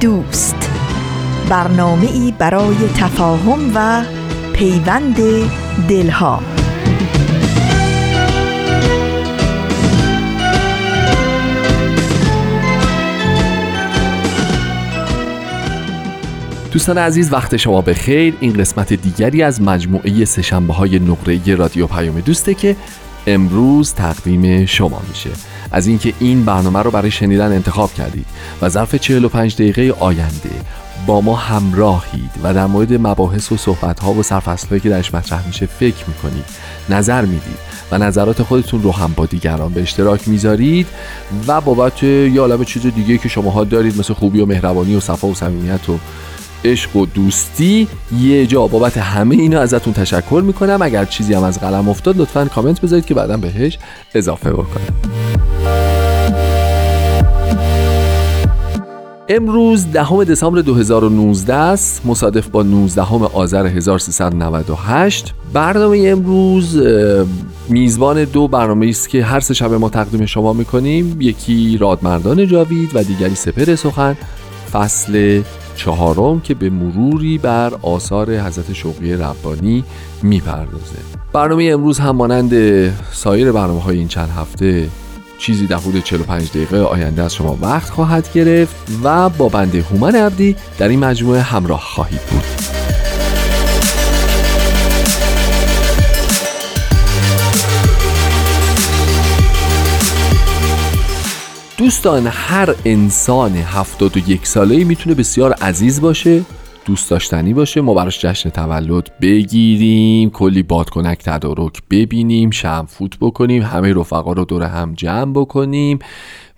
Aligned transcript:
دوست. 0.00 0.70
برنامه 1.48 2.06
ای 2.06 2.34
برای 2.38 2.76
تفاهم 2.96 3.72
و 3.74 4.04
پیوند 4.52 5.16
دلها. 5.88 6.42
دوستان 16.72 16.98
عزیز 16.98 17.32
وقت 17.32 17.56
شما 17.56 17.80
به 17.80 17.94
خیر 17.94 18.34
این 18.40 18.52
قسمت 18.52 18.92
دیگری 18.92 19.42
از 19.42 19.62
مجموعه 19.62 20.24
سشنبه 20.24 20.74
های 20.74 20.98
نقره 20.98 21.54
رادیو 21.54 21.86
پیام 21.86 22.20
دوسته 22.20 22.54
که 22.54 22.76
امروز 23.26 23.94
تقدیم 23.94 24.66
شما 24.66 25.02
میشه. 25.08 25.30
از 25.72 25.86
اینکه 25.86 26.14
این 26.18 26.44
برنامه 26.44 26.78
رو 26.78 26.90
برای 26.90 27.10
شنیدن 27.10 27.52
انتخاب 27.52 27.94
کردید 27.94 28.26
و 28.62 28.68
ظرف 28.68 28.94
45 28.94 29.54
دقیقه 29.54 29.94
آینده 30.00 30.50
با 31.06 31.20
ما 31.20 31.36
همراهید 31.36 32.30
و 32.42 32.54
در 32.54 32.66
مورد 32.66 32.92
مباحث 32.92 33.52
و 33.52 33.56
صحبت 33.56 34.00
ها 34.00 34.12
و 34.12 34.22
سرفصل 34.22 34.78
که 34.78 34.88
درش 34.88 35.14
مطرح 35.14 35.46
میشه 35.46 35.66
فکر 35.66 36.04
می‌کنید 36.08 36.44
نظر 36.88 37.22
می‌دید 37.22 37.58
و 37.90 37.98
نظرات 37.98 38.42
خودتون 38.42 38.82
رو 38.82 38.92
هم 38.92 39.12
با 39.16 39.26
دیگران 39.26 39.72
به 39.72 39.82
اشتراک 39.82 40.28
می‌ذارید 40.28 40.86
و 41.46 41.60
بابت 41.60 42.02
یه 42.02 42.40
عالم 42.40 42.64
چیز 42.64 42.86
دیگه 42.86 43.18
که 43.18 43.28
شماها 43.28 43.64
دارید 43.64 43.98
مثل 43.98 44.14
خوبی 44.14 44.40
و 44.40 44.46
مهربانی 44.46 44.94
و 44.94 45.00
صفا 45.00 45.28
و 45.28 45.34
صمیمیت 45.34 45.88
و 45.88 45.98
عشق 46.64 46.96
و 46.96 47.06
دوستی 47.06 47.88
یه 48.20 48.46
جا 48.46 48.66
بابت 48.66 48.98
همه 48.98 49.34
اینا 49.34 49.60
ازتون 49.60 49.92
تشکر 49.92 50.42
می‌کنم. 50.46 50.78
اگر 50.82 51.04
چیزی 51.04 51.34
هم 51.34 51.42
از 51.42 51.60
قلم 51.60 51.88
افتاد 51.88 52.16
لطفا 52.16 52.44
کامنت 52.44 52.80
بذارید 52.80 53.06
که 53.06 53.14
بعدا 53.14 53.36
بهش 53.36 53.78
اضافه 54.14 54.50
بکنم. 54.50 55.19
امروز 59.32 59.92
دهم 59.92 60.24
دسامبر 60.24 60.60
2019 60.60 61.54
است. 61.54 62.06
مصادف 62.06 62.48
با 62.48 62.62
19 62.62 63.02
آذر 63.02 63.66
1398 63.66 65.34
برنامه 65.52 66.04
امروز 66.06 66.82
میزبان 67.68 68.24
دو 68.24 68.48
برنامه 68.48 68.86
است 68.86 69.08
که 69.08 69.24
هر 69.24 69.40
سه 69.40 69.54
شب 69.54 69.72
ما 69.72 69.88
تقدیم 69.88 70.26
شما 70.26 70.52
می‌کنیم. 70.52 71.16
یکی 71.20 71.78
رادمردان 71.78 72.46
جاوید 72.46 72.90
و 72.94 73.02
دیگری 73.02 73.34
سپر 73.34 73.74
سخن. 73.74 74.16
فصل 74.72 75.42
چهارم 75.76 76.40
که 76.40 76.54
به 76.54 76.70
مروری 76.70 77.38
بر 77.38 77.72
آثار 77.82 78.38
حضرت 78.38 78.72
شوقی 78.72 79.12
ربانی 79.12 79.84
می‌پردازه. 80.22 80.96
برنامه 81.32 81.64
امروز 81.64 81.98
هم 81.98 82.16
مانند 82.16 82.52
سایر 83.12 83.52
برنامه 83.52 83.80
های 83.80 83.98
این 83.98 84.08
چند 84.08 84.28
هفته 84.28 84.88
چیزی 85.40 85.66
در 85.66 85.76
حدود 85.76 86.04
45 86.04 86.48
دقیقه 86.50 86.78
آینده 86.78 87.22
از 87.22 87.34
شما 87.34 87.58
وقت 87.62 87.90
خواهد 87.90 88.32
گرفت 88.32 88.76
و 89.04 89.28
با 89.28 89.48
بنده 89.48 89.82
هومن 89.82 90.14
عبدی 90.14 90.56
در 90.78 90.88
این 90.88 90.98
مجموعه 90.98 91.40
همراه 91.40 91.80
خواهید 91.80 92.20
بود. 92.20 92.42
دوستان 101.78 102.26
هر 102.26 102.74
انسان 102.84 103.56
71 103.56 104.46
ساله 104.46 104.84
می‌تونه 104.84 105.14
بسیار 105.14 105.52
عزیز 105.52 106.00
باشه. 106.00 106.42
دوست 106.90 107.10
داشتنی 107.10 107.54
باشه 107.54 107.80
ما 107.80 107.94
براش 107.94 108.20
جشن 108.26 108.50
تولد 108.50 109.10
بگیریم 109.20 110.30
کلی 110.30 110.62
بادکنک 110.62 111.18
تدارک 111.18 111.82
ببینیم 111.90 112.50
شمفوت 112.50 113.18
بکنیم 113.20 113.62
همه 113.62 113.92
رفقا 113.92 114.32
رو 114.32 114.44
دور 114.44 114.62
هم 114.62 114.94
جمع 114.94 115.32
بکنیم 115.32 115.98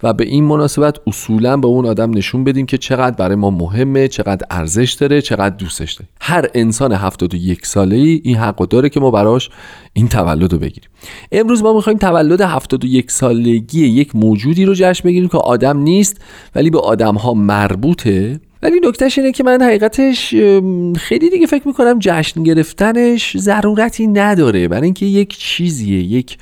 و 0.02 0.12
به 0.12 0.24
این 0.24 0.44
مناسبت 0.44 0.98
اصولا 1.06 1.56
به 1.56 1.66
اون 1.66 1.86
آدم 1.86 2.10
نشون 2.10 2.44
بدیم 2.44 2.66
که 2.66 2.78
چقدر 2.78 3.16
برای 3.16 3.36
ما 3.36 3.50
مهمه 3.50 4.08
چقدر 4.08 4.46
ارزش 4.50 4.92
داره 4.92 5.22
چقدر 5.22 5.56
دوستش 5.56 5.92
داره. 5.92 6.08
هر 6.20 6.48
انسان 6.54 6.92
71 6.92 7.66
ساله 7.66 7.96
ای 7.96 8.20
این 8.24 8.36
حق 8.36 8.68
داره 8.68 8.88
که 8.88 9.00
ما 9.00 9.10
براش 9.10 9.50
این 9.92 10.08
تولد 10.08 10.52
رو 10.52 10.58
بگیریم. 10.58 10.90
امروز 11.32 11.62
ما 11.62 11.72
می‌خوایم 11.72 11.98
تولد 11.98 12.40
71 12.40 13.10
سالگی 13.10 13.86
یک 13.86 14.16
موجودی 14.16 14.64
رو 14.64 14.74
جشن 14.74 15.08
بگیریم 15.08 15.28
که 15.28 15.38
آدم 15.38 15.78
نیست 15.78 16.20
ولی 16.54 16.70
به 16.70 16.80
آدم 16.80 17.14
ها 17.14 17.34
مربوطه. 17.34 18.40
ولی 18.62 18.80
نکتهش 18.82 19.18
اینه 19.18 19.32
که 19.32 19.44
من 19.44 19.62
حقیقتش 19.62 20.34
خیلی 20.96 21.30
دیگه 21.30 21.46
فکر 21.46 21.68
می‌کنم 21.68 21.98
جشن 21.98 22.42
گرفتنش 22.42 23.36
ضرورتی 23.36 24.06
نداره. 24.06 24.68
برای 24.68 24.84
اینکه 24.84 25.06
یک 25.06 25.38
چیزیه 25.38 26.02
یک 26.02 26.38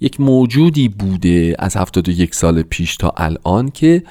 یک 0.00 0.20
موجودی 0.20 0.88
بوده 0.88 1.56
از 1.58 1.76
71 1.76 2.34
سال 2.34 2.62
پیش 2.62 2.96
تا 2.96 3.12
الان 3.16 3.70
که 3.70 4.02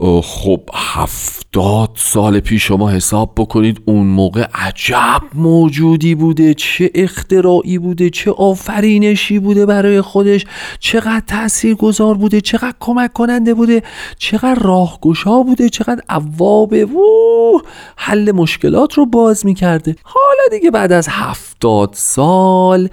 خب 0.00 0.60
هفتاد 0.74 1.90
سال 1.94 2.40
پیش 2.40 2.66
شما 2.66 2.90
حساب 2.90 3.32
بکنید 3.36 3.82
اون 3.84 4.06
موقع 4.06 4.46
عجب 4.54 5.22
موجودی 5.34 6.14
بوده 6.14 6.54
چه 6.54 6.90
اختراعی 6.94 7.78
بوده 7.78 8.10
چه 8.10 8.30
آفرینشی 8.30 9.38
بوده 9.38 9.66
برای 9.66 10.00
خودش 10.00 10.46
چقدر 10.78 11.22
تأثیر 11.26 11.74
گذار 11.74 12.14
بوده 12.14 12.40
چقدر 12.40 12.74
کمک 12.80 13.12
کننده 13.12 13.54
بوده 13.54 13.82
چقدر 14.18 14.58
راهگشا 14.62 15.42
بوده 15.42 15.68
چقدر 15.68 16.02
عوابه 16.08 16.84
و 16.84 17.58
حل 17.96 18.32
مشکلات 18.32 18.92
رو 18.92 19.06
باز 19.06 19.46
می‌کرده. 19.46 19.96
حالا 20.02 20.58
دیگه 20.58 20.70
بعد 20.70 20.92
از 20.92 21.08
هفتاد 21.10 21.90
سال 21.92 22.88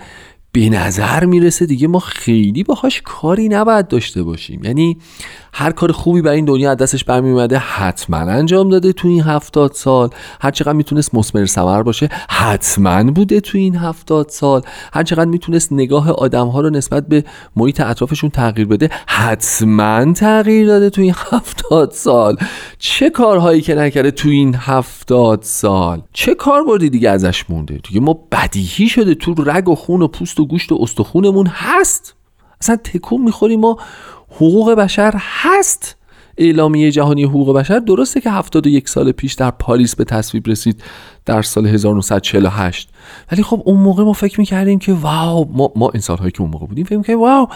به 0.51 0.69
نظر 0.69 1.25
می‌رسه 1.25 1.65
دیگه 1.65 1.87
ما 1.87 1.99
خیلی 1.99 2.63
باهاش 2.63 3.01
کاری 3.05 3.49
نباید 3.49 3.87
داشته 3.87 4.23
باشیم. 4.23 4.63
یعنی 4.63 4.97
هر 5.57 5.71
کار 5.71 5.91
خوبی 5.91 6.21
برای 6.21 6.35
این 6.35 6.45
دنیا 6.45 6.71
از 6.71 6.77
دستش 6.77 7.03
برمی 7.03 7.31
اومده 7.31 7.57
حتما 7.57 8.17
انجام 8.17 8.69
داده 8.69 8.93
تو 8.93 9.07
این 9.07 9.23
هفتاد 9.23 9.71
سال. 9.73 10.09
هر 10.41 10.51
چقدر 10.51 10.73
می‌تونست 10.73 11.15
مسمر 11.15 11.45
سمر 11.45 11.83
باشه 11.83 12.09
حتما 12.29 13.03
بوده 13.03 13.39
تو 13.39 13.57
این 13.57 13.75
هفتاد 13.75 14.29
سال. 14.29 14.61
هر 14.93 15.03
چقدر 15.03 15.25
می‌تونست 15.25 15.71
نگاه 15.71 16.11
آدم 16.11 16.47
ها 16.47 16.61
رو 16.61 16.69
نسبت 16.69 17.07
به 17.07 17.23
محیط 17.55 17.81
اطرافشون 17.81 18.29
تغییر 18.29 18.67
بده 18.67 18.89
حتما 19.07 20.13
تغییر 20.13 20.67
داده 20.67 20.89
تو 20.89 21.01
این 21.01 21.15
هفتاد 21.31 21.91
سال. 21.91 22.37
چه 22.79 23.09
کارهایی 23.09 23.61
که 23.61 23.75
نکرده 23.75 24.11
تو 24.11 24.29
این 24.29 24.55
هفتاد 24.59 25.41
سال؟ 25.43 26.01
چه 26.13 26.35
کار 26.35 26.63
بردی 26.63 26.89
دیگه 26.89 27.09
ازش 27.09 27.49
مونده؟ 27.49 27.79
دیگه 27.87 27.99
ما 27.99 28.19
بدیهی 28.31 28.89
شده 28.89 29.15
تو 29.15 29.33
رگ 29.45 29.69
و 29.69 29.75
خون 29.75 30.01
و 30.01 30.07
پوست 30.07 30.39
و 30.39 30.45
گوشت 30.45 30.71
و 30.71 30.77
استخونمون 30.81 31.47
هست. 31.47 32.15
اصلا 32.61 32.75
تکون 32.75 33.21
می‌خوریم 33.21 33.59
ما. 33.59 33.77
حقوق 34.35 34.71
بشر 34.71 35.13
هست. 35.17 35.95
اعلامیه 36.37 36.91
جهانی 36.91 37.23
حقوق 37.23 37.57
بشر 37.57 37.79
درسته 37.79 38.21
که 38.21 38.31
71 38.31 38.89
سال 38.89 39.11
پیش 39.11 39.33
در 39.33 39.51
پاریس 39.51 39.95
به 39.95 40.03
تصویب 40.03 40.47
رسید 40.47 40.83
در 41.25 41.41
سال 41.41 41.67
1948 41.67 42.89
ولی 43.31 43.43
خب 43.43 43.61
اون 43.65 43.79
موقع 43.79 44.03
ما 44.03 44.13
فکر 44.13 44.39
می‌کردیم 44.39 44.79
که 44.79 44.93
واو 44.93 45.51
ما, 45.53 45.71
ما 45.75 45.91
انسان 45.93 46.17
هایی 46.17 46.31
که 46.31 46.41
اون 46.41 46.51
موقع 46.51 46.65
بودیم 46.65 46.85
فکر 46.85 46.97
می‌کردیم 46.97 47.19
واو 47.19 47.47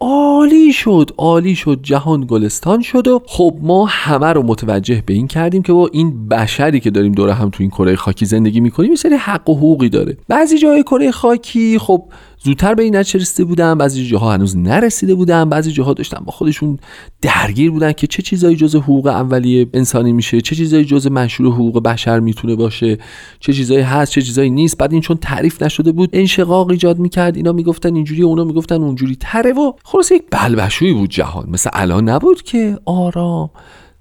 عالی 0.00 0.72
شد 0.72 1.10
عالی 1.18 1.54
شد 1.54 1.80
جهان 1.82 2.26
گلستان 2.26 2.82
شد 2.82 3.08
و 3.08 3.22
خب 3.26 3.54
ما 3.62 3.86
همه 3.86 4.32
رو 4.32 4.42
متوجه 4.42 5.02
به 5.06 5.14
این 5.14 5.26
کردیم 5.26 5.62
که 5.62 5.72
با 5.72 5.90
این 5.92 6.28
بشری 6.28 6.80
که 6.80 6.90
داریم 6.90 7.12
دور 7.12 7.30
هم 7.30 7.50
تو 7.50 7.62
این 7.62 7.70
کره 7.70 7.96
خاکی 7.96 8.26
زندگی 8.26 8.60
می‌کنیم 8.60 8.90
یه 8.90 8.96
سری 8.96 9.14
حق 9.14 9.50
و 9.50 9.54
حقوقی 9.56 9.88
داره. 9.88 10.16
بعضی 10.28 10.58
جای 10.58 10.82
کره 10.82 11.10
خاکی 11.10 11.78
خب 11.78 12.04
زودتر 12.44 12.74
به 12.74 12.82
این 12.82 12.96
نتیجه 12.96 13.20
رسیده 13.20 13.44
بودن 13.44 13.78
بعضی 13.78 14.06
جاها 14.06 14.32
هنوز 14.32 14.56
نرسیده 14.56 15.14
بودن 15.14 15.48
بعضی 15.48 15.72
جاها 15.72 15.92
داشتن 15.92 16.24
با 16.24 16.32
خودشون 16.32 16.78
درگیر 17.22 17.70
بودن 17.70 17.92
که 17.92 18.06
چه 18.06 18.22
چیزایی 18.22 18.56
جز 18.56 18.76
حقوق 18.76 19.06
اولیه 19.06 19.66
انسانی 19.74 20.12
میشه 20.12 20.40
چه 20.40 20.56
چیزایی 20.56 20.84
جز 20.84 21.06
مشروع 21.06 21.54
حقوق 21.54 21.82
بشر 21.82 22.20
می‌تونه 22.20 22.56
باشه 22.56 22.98
چه 23.40 23.52
چیزایی 23.52 23.80
هست 23.80 24.12
چه 24.12 24.22
چیزایی 24.22 24.50
نیست. 24.50 24.78
بعد 24.78 24.92
این 24.92 25.00
چون 25.00 25.16
تعریف 25.16 25.62
نشده 25.62 25.92
بود 25.92 26.10
انشقاق 26.12 26.70
ایجاد 26.70 26.98
می‌کرد 26.98 27.36
اینا 27.36 27.52
می‌گفتن 27.52 27.94
اینجوری 27.94 28.22
اونا 28.22 28.44
می‌گفتن 28.44 28.82
اونجوری 28.82 29.16
تره 29.20 29.52
و 29.52 29.72
خلاص 29.84 30.12
یک 30.12 30.22
بلبشویی 30.30 30.92
بود 30.92 31.10
جهان. 31.10 31.46
مثل 31.50 31.70
الان 31.72 32.08
نبود 32.08 32.42
که 32.42 32.78
آرام 32.84 33.50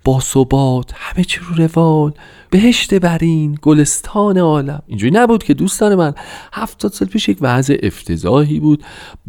با 0.06 0.20
ثبات 0.20 0.92
همه 0.94 1.24
چی 1.24 1.40
رو 1.40 1.66
روال 1.66 2.12
بهشت 2.50 2.94
برین 2.94 3.58
گلستان 3.62 4.38
عالم. 4.38 4.82
اینجوری 4.88 5.12
نبود 5.12 5.44
که 5.44 5.54
دوستان 5.54 5.96
من 5.96 6.14
هفتاد 6.54 6.92
سال 6.92 7.08
پیش 7.08 7.30
یک 7.30 7.38
وضع 7.42 7.78
افتضاحی 7.84 8.60
بود. 8.60 8.84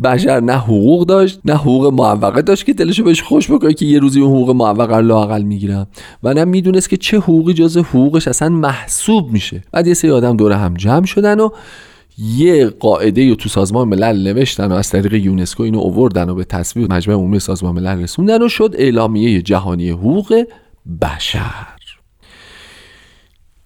بشر 0.05 0.41
نه 0.41 0.57
حقوق 0.57 1.07
داشت 1.07 1.41
نه 1.45 1.55
حقوق 1.55 1.87
معوقه 1.87 2.43
داشت 2.43 2.67
که 2.67 2.73
دلشو 2.73 3.05
بهش 3.05 3.23
خوش 3.23 3.51
بکنه 3.51 3.75
که 3.75 3.87
یه 3.87 3.99
روزی 3.99 4.21
اون 4.21 4.31
حقوق 4.31 4.51
معوقه 4.51 4.97
رو 4.97 5.03
لاقل 5.03 5.43
می‌گیرم. 5.43 5.87
و 6.23 6.35
نه 6.35 6.45
می‌دونست 6.45 6.89
که 6.89 6.97
چه 6.97 7.19
حقوقی 7.19 7.55
جز 7.55 7.77
حقوقش 7.77 8.29
اصلا 8.29 8.49
محسوب 8.49 9.33
میشه. 9.33 9.63
بعد 9.73 9.87
یه 9.87 9.95
سری 9.95 10.11
آدم 10.11 10.37
دور 10.37 10.53
هم 10.53 10.75
جمع 10.75 11.07
شدن 11.07 11.41
و 11.41 11.49
یه 12.19 12.67
قاعده 12.67 13.29
رو 13.29 13.35
تو 13.35 13.49
سازمان 13.49 13.89
ملل 13.89 14.29
نوشتن 14.29 14.73
و 14.73 14.75
از 14.75 14.91
طریق 14.91 15.15
یونسکو 15.15 15.63
اینو 15.63 15.79
اووردن 15.79 16.29
و 16.29 16.35
به 16.35 16.45
تصویب 16.45 16.93
مجمع 16.93 17.15
عمومی 17.15 17.39
سازمان 17.39 17.75
ملل 17.75 18.03
رسوندن 18.03 18.43
و 18.43 18.49
شد 18.49 18.75
اعلامیه 18.79 19.43
جهانی 19.43 19.91
حقوق. 19.91 20.45
بشر. 21.03 21.67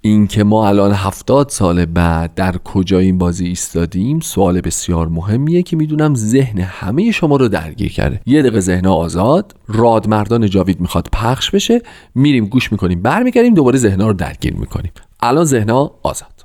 اینکه 0.00 0.44
ما 0.44 0.68
الان 0.68 0.92
هفتاد 0.92 1.48
سال 1.48 1.84
بعد 1.84 2.34
در 2.34 2.56
کجا 2.56 2.98
این 2.98 3.18
بازی 3.18 3.46
ایستادیم 3.46 4.20
سوال 4.20 4.60
بسیار 4.60 5.08
مهمیه 5.08 5.62
که 5.62 5.76
می‌دونم 5.76 6.14
ذهن 6.14 6.58
همه 6.58 7.10
شما 7.10 7.36
رو 7.36 7.48
درگیر 7.48 7.92
کرده. 7.92 8.20
یه 8.26 8.42
دقیقه 8.42 8.60
ذهن 8.60 8.86
آزاد 8.86 9.54
رادمردان 9.68 10.46
جاوید 10.46 10.80
می‌خواد 10.80 11.08
پخش 11.12 11.50
بشه 11.50 11.82
میریم 12.14 12.46
گوش 12.46 12.72
می‌کنیم 12.72 13.02
برمیگردیم 13.02 13.54
دوباره 13.54 13.78
ذهنها 13.78 14.06
رو 14.06 14.12
درگیر 14.12 14.54
می‌کنیم. 14.54 14.92
الان 15.20 15.44
ذهنها 15.44 16.00
آزاد. 16.02 16.44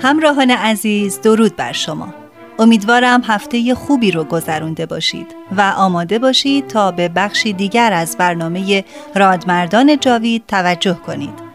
همراهان 0.00 0.50
عزیز 0.50 1.20
درود 1.20 1.56
بر 1.56 1.72
شما. 1.72 2.14
امیدوارم 2.58 3.22
هفته 3.24 3.74
خوبی 3.74 4.10
رو 4.10 4.24
گذرونده 4.24 4.86
باشید 4.86 5.34
و 5.56 5.72
آماده 5.76 6.18
باشید 6.18 6.66
تا 6.66 6.90
به 6.90 7.08
بخشی 7.08 7.52
دیگر 7.52 7.92
از 7.92 8.16
برنامه 8.18 8.84
رادمردان 9.14 10.00
جاوید 10.00 10.44
توجه 10.48 10.94
کنید. 10.94 11.48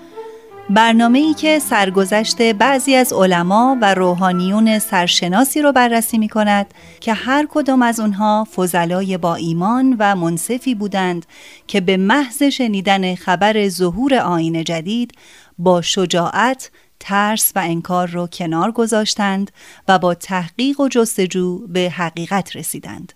برنامه 0.69 1.19
ای 1.19 1.33
که 1.33 1.59
سرگذشت 1.59 2.41
بعضی 2.41 2.95
از 2.95 3.13
علما 3.13 3.77
و 3.81 3.93
روحانیون 3.93 4.79
سرشناسی 4.79 5.61
رو 5.61 5.71
بررسی 5.71 6.17
می 6.17 6.29
کند 6.29 6.73
که 6.99 7.13
هر 7.13 7.47
کدام 7.49 7.81
از 7.81 7.99
اونها 7.99 8.47
فضلای 8.55 9.17
با 9.17 9.35
ایمان 9.35 9.95
و 9.99 10.15
منصفی 10.15 10.75
بودند 10.75 11.25
که 11.67 11.81
به 11.81 11.97
محض 11.97 12.43
شنیدن 12.43 13.15
خبر 13.15 13.67
ظهور 13.69 14.15
آین 14.15 14.63
جدید 14.63 15.11
با 15.57 15.81
شجاعت 15.81 16.71
ترس 17.05 17.51
و 17.55 17.59
انکار 17.59 18.07
را 18.07 18.27
کنار 18.27 18.71
گذاشتند 18.71 19.51
و 19.87 19.99
با 19.99 20.13
تحقیق 20.13 20.79
و 20.79 20.87
جستجو 20.87 21.67
به 21.67 21.93
حقیقت 21.95 22.55
رسیدند. 22.55 23.13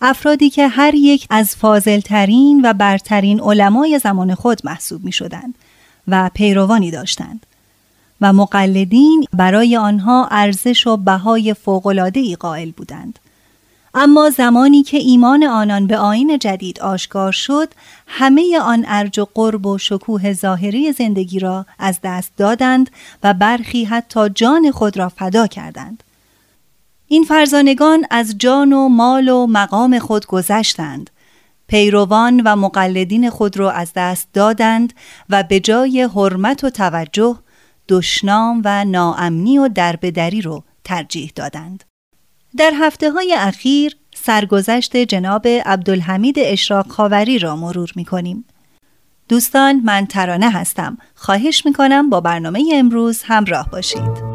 افرادی 0.00 0.50
که 0.50 0.68
هر 0.68 0.94
یک 0.94 1.26
از 1.30 1.56
فاضلترین 1.56 2.60
و 2.64 2.72
برترین 2.72 3.40
علمای 3.40 3.98
زمان 3.98 4.34
خود 4.34 4.60
محسوب 4.64 5.04
می 5.04 5.12
شدند 5.12 5.54
و 6.08 6.30
پیروانی 6.34 6.90
داشتند 6.90 7.46
و 8.20 8.32
مقلدین 8.32 9.24
برای 9.32 9.76
آنها 9.76 10.28
ارزش 10.30 10.86
و 10.86 10.96
بهای 10.96 11.54
فوق‌العاده‌ای 11.54 12.36
قائل 12.36 12.70
بودند. 12.70 13.18
اما 13.94 14.30
زمانی 14.30 14.82
که 14.82 14.96
ایمان 14.96 15.44
آنان 15.44 15.86
به 15.86 15.98
آین 15.98 16.38
جدید 16.38 16.80
آشکار 16.80 17.32
شد 17.32 17.68
همه 18.12 18.58
آن 18.62 18.84
ارج 18.88 19.18
و 19.18 19.26
قرب 19.34 19.66
و 19.66 19.78
شکوه 19.78 20.32
ظاهری 20.32 20.92
زندگی 20.92 21.38
را 21.38 21.66
از 21.78 21.98
دست 22.02 22.32
دادند 22.36 22.90
و 23.22 23.34
برخی 23.34 23.84
حتی 23.84 24.28
جان 24.28 24.70
خود 24.70 24.96
را 24.96 25.08
فدا 25.08 25.46
کردند. 25.46 26.02
این 27.08 27.24
فرزانگان 27.24 28.06
از 28.10 28.38
جان 28.38 28.72
و 28.72 28.88
مال 28.88 29.28
و 29.28 29.46
مقام 29.46 29.98
خود 29.98 30.26
گذشتند. 30.26 31.10
پیروان 31.66 32.40
و 32.44 32.56
مقلدین 32.56 33.30
خود 33.30 33.56
را 33.56 33.70
از 33.70 33.92
دست 33.96 34.28
دادند 34.34 34.92
و 35.28 35.42
به 35.42 35.60
جای 35.60 36.02
حرمت 36.14 36.64
و 36.64 36.70
توجه 36.70 37.38
دشنام 37.88 38.62
و 38.64 38.84
ناامنی 38.84 39.58
و 39.58 39.68
دربدری 39.68 40.42
رو 40.42 40.64
ترجیح 40.84 41.32
دادند. 41.34 41.84
در 42.56 42.72
هفته 42.74 43.10
های 43.10 43.34
اخیر 43.38 43.96
سرگذشت 44.22 44.96
جناب 44.96 45.46
عبدالحمید 45.46 46.36
اشراق 46.38 46.88
خاوری 46.88 47.38
را 47.38 47.56
مرور 47.56 47.92
می 47.96 48.04
کنیم. 48.04 48.44
دوستان 49.28 49.80
من 49.84 50.06
ترانه 50.06 50.50
هستم. 50.50 50.98
خواهش 51.14 51.66
می 51.66 51.72
کنم 51.72 52.10
با 52.10 52.20
برنامه 52.20 52.64
امروز 52.74 53.22
همراه 53.22 53.70
باشید. 53.70 54.29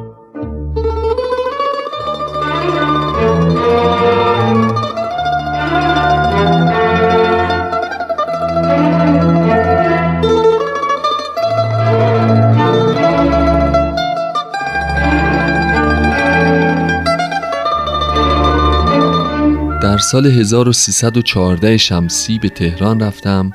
در 19.96 20.02
سال 20.02 20.26
1314 20.26 21.78
شمسی 21.78 22.40
به 22.40 22.50
تهران 22.50 23.00
رفتم 23.00 23.52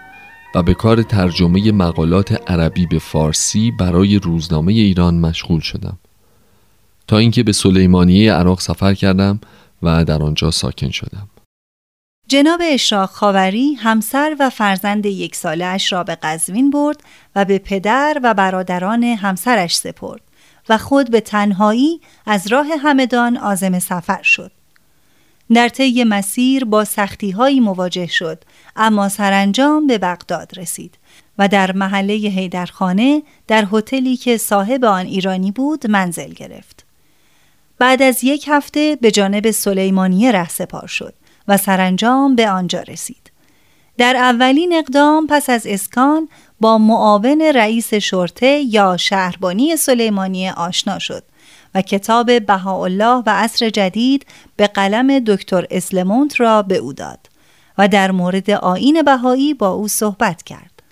و 0.55 0.63
به 0.63 0.75
کار 0.75 1.03
ترجمه 1.03 1.73
مقالات 1.73 2.51
عربی 2.51 2.87
به 2.87 2.99
فارسی 2.99 3.71
برای 3.71 4.19
روزنامه 4.19 4.73
ایران 4.73 5.15
مشغول 5.15 5.61
شدم 5.61 5.99
تا 7.07 7.19
اینکه 7.19 7.43
به 7.43 7.53
سلیمانیه 7.53 8.33
عراق 8.33 8.61
سفر 8.61 8.95
کردم 8.95 9.41
و 9.83 10.05
در 10.05 10.23
آنجا 10.23 10.51
ساکن 10.51 10.91
شدم 10.91 11.29
جناب 12.29 12.61
اشراق 12.65 13.11
خاوری 13.11 13.75
همسر 13.75 14.37
و 14.41 14.51
فرزند 14.51 15.07
یک 15.07 15.37
ساله 15.37 15.65
اش 15.65 15.93
را 15.93 16.05
به 16.05 16.15
قزوین 16.15 16.71
برد 16.71 17.01
و 17.37 17.45
به 17.45 17.59
پدر 17.59 18.21
و 18.23 18.35
برادران 18.35 19.05
همسرش 19.05 19.77
سپرد 19.77 20.23
و 20.69 20.79
خود 20.79 21.11
به 21.11 21.21
تنهایی 21.21 22.01
از 22.27 22.53
راه 22.53 22.67
همدان 22.83 23.37
آزم 23.37 23.79
سفر 23.79 24.23
شد. 24.23 24.60
در 25.55 25.69
طی 25.69 26.05
مسیر 26.05 26.65
با 26.65 26.85
سختی 26.85 27.61
مواجه 27.61 28.07
شد 28.07 28.45
اما 28.77 29.09
سرانجام 29.09 29.87
به 29.87 29.99
بغداد 29.99 30.59
رسید 30.59 30.99
و 31.39 31.49
در 31.49 31.73
محله 31.73 32.15
هیدرخانه 32.15 33.23
در 33.49 33.67
هتلی 33.73 34.17
که 34.17 34.37
صاحب 34.37 34.85
آن 34.85 35.07
ایرانی 35.07 35.53
بود 35.53 35.91
منزل 35.91 36.33
گرفت. 36.33 36.85
بعد 37.79 38.03
از 38.03 38.25
یک 38.25 38.45
هفته 38.49 38.99
به 39.01 39.11
جانب 39.11 39.51
سلیمانیه 39.51 40.33
ره 40.33 40.49
سپار 40.49 40.87
شد 40.87 41.15
و 41.49 41.57
سرانجام 41.57 42.37
به 42.37 42.51
آنجا 42.51 42.81
رسید. 42.81 43.31
در 43.99 44.17
اولین 44.17 44.73
اقدام 44.73 45.27
پس 45.27 45.51
از 45.51 45.67
اسکان 45.67 46.29
با 46.61 46.79
معاون 46.79 47.41
رئیس 47.55 47.95
شرطه 47.95 48.47
یا 48.47 48.97
شهربانی 48.97 49.77
سلیمانیه 49.77 50.53
آشنا 50.53 50.99
شد 50.99 51.25
و 51.75 51.83
کتاب 51.83 52.47
بهاءالله 52.47 53.23
و 53.27 53.31
عصر 53.31 53.71
جدید 53.71 54.27
به 54.57 54.67
قلم 54.67 55.19
دکتر 55.19 55.67
اسلمونت 55.71 56.41
را 56.41 56.63
به 56.63 56.77
او 56.77 56.93
داد 56.93 57.19
و 57.79 57.89
در 57.89 58.11
مورد 58.11 58.51
آین 58.51 59.03
بهایی 59.03 59.55
با 59.55 59.71
او 59.71 59.89
صحبت 59.89 60.43
کرد. 60.43 60.83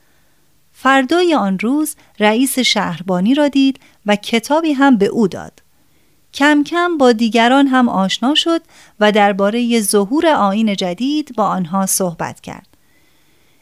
فردای 0.73 1.35
آن 1.35 1.59
روز 1.59 1.97
رئیس 2.21 2.59
شهربانی 2.59 3.35
را 3.35 3.49
دید 3.49 3.81
و 4.07 4.17
کتابی 4.17 4.73
هم 4.73 4.97
به 4.97 5.07
او 5.07 5.29
داد. 5.29 5.63
کم 6.35 6.65
کم 6.65 6.99
با 6.99 7.13
دیگران 7.13 7.67
هم 7.67 7.89
آشنا 7.89 8.35
شد 8.35 8.63
و 9.01 9.13
درباره 9.13 9.81
ظهور 9.81 10.27
آین 10.27 10.77
جدید 10.77 11.35
با 11.37 11.47
آنها 11.47 11.87
صحبت 11.87 12.41
کرد. 12.41 12.68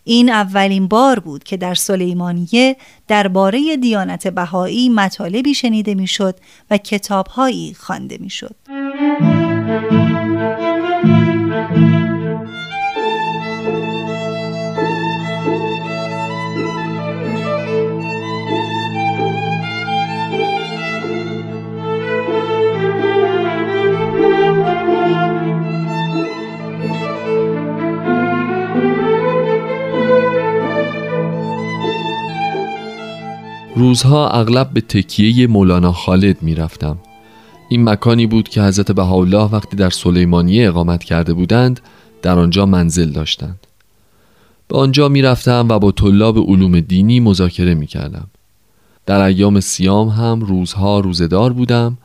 این 0.09 0.31
اولین 0.31 0.89
بار 0.89 1.19
بود 1.19 1.45
که 1.45 1.57
در 1.57 1.75
سلیمانیه 1.75 2.77
درباره 3.09 3.77
دیانت 3.77 4.29
بهایی 4.29 4.89
مطالبی 4.89 5.55
شنیده 5.55 5.95
می‌شد 5.95 6.35
و 6.71 6.77
کتابهایی 6.79 7.75
خوانده 7.75 8.19
می‌شد. 8.21 8.57
روزها 33.77 34.29
اغلب 34.29 34.71
به 34.71 34.81
تکیه 34.81 35.47
مولانا 35.47 35.93
خالد 35.93 36.43
می 36.43 36.55
رفتم. 36.55 36.99
این 37.69 37.85
مکانی 37.85 38.27
بود 38.27 38.49
که 38.49 38.63
حضرت 38.63 38.93
بهاءالله 38.93 39.43
وقتی 39.43 39.77
در 39.77 39.91
سلیمانیه 39.91 40.69
اقامت 40.69 41.05
کرده 41.05 41.33
بودند 41.33 41.81
در 42.23 42.39
آنجا 42.39 42.67
منزل 42.67 43.11
داشتند. 43.11 43.67
به 44.69 44.79
آنجا 44.79 45.09
می 45.09 45.23
رفتم 45.23 45.67
و 45.69 45.79
با 45.79 45.93
طلاب 45.93 46.39
علوم 46.39 46.81
دینی 46.81 47.21
مذاکره 47.21 47.75
می 47.75 47.87
کردم. 47.87 48.27
در 49.07 49.21
ایام 49.21 49.61
سیام 49.61 50.09
هم 50.09 50.41
روزها 50.41 51.01
روزدار 51.01 51.53
بودم 51.53 51.99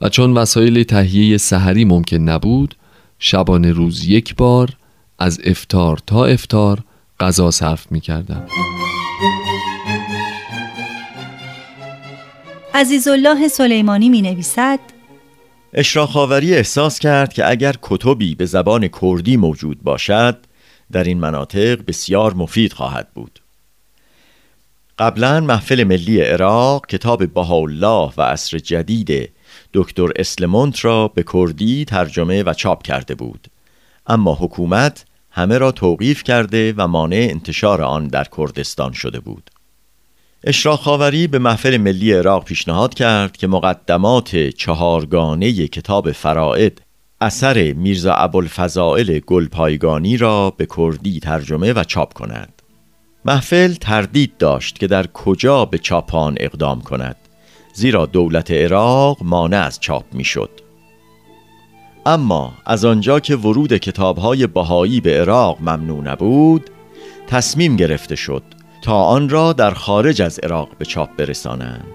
و 0.00 0.08
چون 0.08 0.32
وسایل 0.32 0.82
تهیه 0.82 1.36
سحری 1.36 1.84
ممکن 1.84 2.16
نبود 2.16 2.74
شبانه 3.18 3.72
روز 3.72 4.04
یک 4.04 4.36
بار 4.36 4.76
از 5.18 5.40
افتار 5.44 5.98
تا 6.06 6.24
افتار 6.24 6.84
غذا 7.20 7.50
صرف 7.50 7.92
می 7.92 8.00
کردم. 8.00 8.46
عزیزالله 12.74 13.48
سلیمانی 13.48 14.08
می 14.08 14.22
نویسد 14.22 14.78
اشراخاوری 15.74 16.54
احساس 16.54 16.98
کرد 16.98 17.32
که 17.32 17.50
اگر 17.50 17.74
کتبی 17.82 18.34
به 18.34 18.46
زبان 18.46 18.88
کردی 19.00 19.36
موجود 19.36 19.82
باشد 19.82 20.38
در 20.92 21.04
این 21.04 21.18
مناطق 21.18 21.84
بسیار 21.86 22.34
مفید 22.34 22.72
خواهد 22.72 23.08
بود. 23.14 23.40
قبلا 24.98 25.40
محفل 25.40 25.84
ملی 25.84 26.20
عراق 26.20 26.86
کتاب 26.86 27.34
بهاءالله 27.34 28.12
و 28.16 28.22
عصر 28.22 28.58
جدید 28.58 29.30
دکتر 29.74 30.08
اسلمونت 30.16 30.84
را 30.84 31.08
به 31.08 31.24
کردی 31.32 31.84
ترجمه 31.84 32.42
و 32.42 32.54
چاپ 32.54 32.82
کرده 32.82 33.14
بود. 33.14 33.48
اما 34.06 34.34
حکومت 34.34 35.04
همه 35.30 35.58
را 35.58 35.72
توقیف 35.72 36.22
کرده 36.22 36.74
و 36.76 36.86
مانع 36.86 37.28
انتشار 37.30 37.82
آن 37.82 38.06
در 38.06 38.26
کردستان 38.36 38.92
شده 38.92 39.20
بود. 39.20 39.50
اشراق 40.44 40.80
به 41.26 41.38
محفل 41.38 41.76
ملی 41.76 42.12
عراق 42.12 42.44
پیشنهاد 42.44 42.94
کرد 42.94 43.36
که 43.36 43.46
مقدمات 43.46 44.36
چهارگانه 44.36 45.52
کتاب 45.52 46.12
فرائد 46.12 46.82
اثر 47.20 47.72
میرزا 47.72 48.14
ابوالفضائل 48.14 49.18
گلپایگانی 49.26 50.16
را 50.16 50.50
به 50.50 50.66
کردی 50.76 51.20
ترجمه 51.20 51.72
و 51.72 51.84
چاپ 51.84 52.12
کند 52.12 52.62
محفل 53.24 53.74
تردید 53.74 54.36
داشت 54.38 54.78
که 54.78 54.86
در 54.86 55.06
کجا 55.06 55.64
به 55.64 55.78
چاپان 55.78 56.36
اقدام 56.40 56.80
کند 56.80 57.16
زیرا 57.74 58.06
دولت 58.06 58.50
عراق 58.50 59.18
مانع 59.22 59.58
از 59.58 59.80
چاپ 59.80 60.04
می‌شد. 60.12 60.50
اما 62.06 62.52
از 62.66 62.84
آنجا 62.84 63.20
که 63.20 63.36
ورود 63.36 63.76
کتابهای 63.76 64.46
بهایی 64.46 65.00
به 65.00 65.20
عراق 65.20 65.60
ممنوع 65.60 66.04
نبود 66.04 66.70
تصمیم 67.26 67.76
گرفته 67.76 68.16
شد 68.16 68.42
تا 68.82 69.02
آن 69.04 69.28
را 69.28 69.52
در 69.52 69.70
خارج 69.70 70.22
از 70.22 70.38
عراق 70.38 70.68
به 70.78 70.84
چاپ 70.84 71.16
برسانند. 71.16 71.94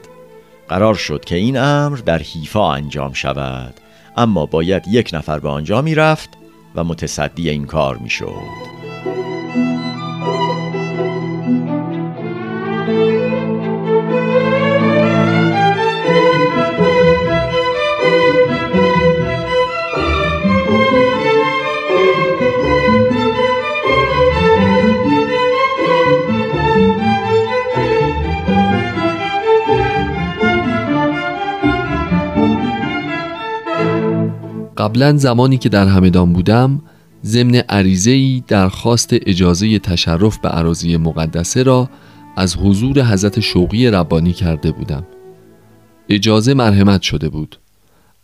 قرار 0.70 0.96
شد 0.96 1.25
که 1.25 1.36
این 1.36 1.58
امر 1.58 1.98
در 1.98 2.22
حیفا 2.22 2.74
انجام 2.74 3.13
شود 3.13 3.74
اما 4.18 4.46
باید 4.46 4.88
یک 4.88 5.10
نفر 5.13 5.39
به 5.39 5.50
آنجا 5.50 5.82
می 5.82 5.96
رفت 5.96 6.30
و 6.75 6.84
متصدی 6.84 7.50
این 7.50 7.65
کار 7.65 7.98
می 7.98 8.10
شد 8.10 8.75
قبلا 34.77 35.17
زمانی 35.17 35.58
که 35.58 35.70
در 35.70 35.88
همدان 35.88 36.34
بودم 36.34 36.82
ضمن 37.25 37.63
ای 38.05 38.44
درخواست 38.48 39.10
اجازه 39.12 39.79
تشرف 39.79 40.38
به 40.38 40.50
عراضی 40.50 40.98
مقدسه 40.98 41.63
را 41.63 41.89
از 42.36 42.55
حضور 42.55 43.01
حضرت 43.01 43.39
شوقی 43.39 43.88
ربانی 43.88 44.34
کرده 44.34 44.72
بودم. 44.72 45.05
اجازه 46.10 46.53
مرحمت 46.53 47.01
شده 47.01 47.29
بود. 47.29 47.60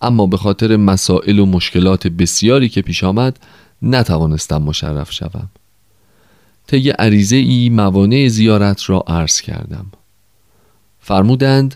اما 0.01 0.25
به 0.25 0.37
خاطر 0.37 0.77
مسائل 0.77 1.39
و 1.39 1.45
مشکلات 1.45 2.07
بسیاری 2.07 2.69
که 2.69 2.81
پیش 2.81 3.03
آمد 3.03 3.39
نتوانستم 3.81 4.61
مشرف 4.61 5.11
شوم. 5.11 5.49
طی 6.67 6.89
عریضه 6.89 7.35
ای 7.35 7.69
موانع 7.69 8.27
زیارت 8.27 8.89
را 8.89 9.03
عرض 9.07 9.41
کردم. 9.41 9.85
فرمودند 10.99 11.75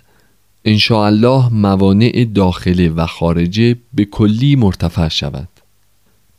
الله 0.91 1.49
موانع 1.53 2.25
داخله 2.33 2.89
و 2.89 3.05
خارجه 3.05 3.75
به 3.93 4.05
کلی 4.05 4.55
مرتفع 4.55 5.07
شود. 5.07 5.47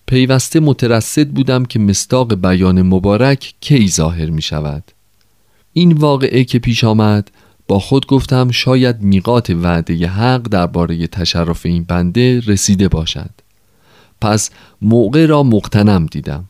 پیوسته 0.07 0.61
مترصد 0.61 1.29
بودم 1.29 1.65
که 1.65 1.79
مستاق 1.79 2.35
بیان 2.35 2.83
مبارک 2.83 3.55
کی 3.61 3.89
ظاهر 3.89 4.31
می 4.31 4.43
شود. 4.43 4.85
این 5.73 5.93
واقعه 5.93 6.45
که 6.45 6.59
پیش 6.59 6.85
آمد 6.85 7.31
با 7.69 7.79
خود 7.79 8.07
گفتم 8.07 8.51
شاید 8.51 9.03
میقات 9.03 9.51
وعده 9.51 10.07
حق 10.07 10.43
درباره 10.43 11.07
تشرف 11.07 11.67
این 11.67 11.85
بنده 11.85 12.41
رسیده 12.47 12.89
باشد. 12.89 13.31
پس 14.21 14.51
موقع 14.83 15.27
را 15.27 15.43
مقتنم 15.43 16.07
دیدم. 16.07 16.45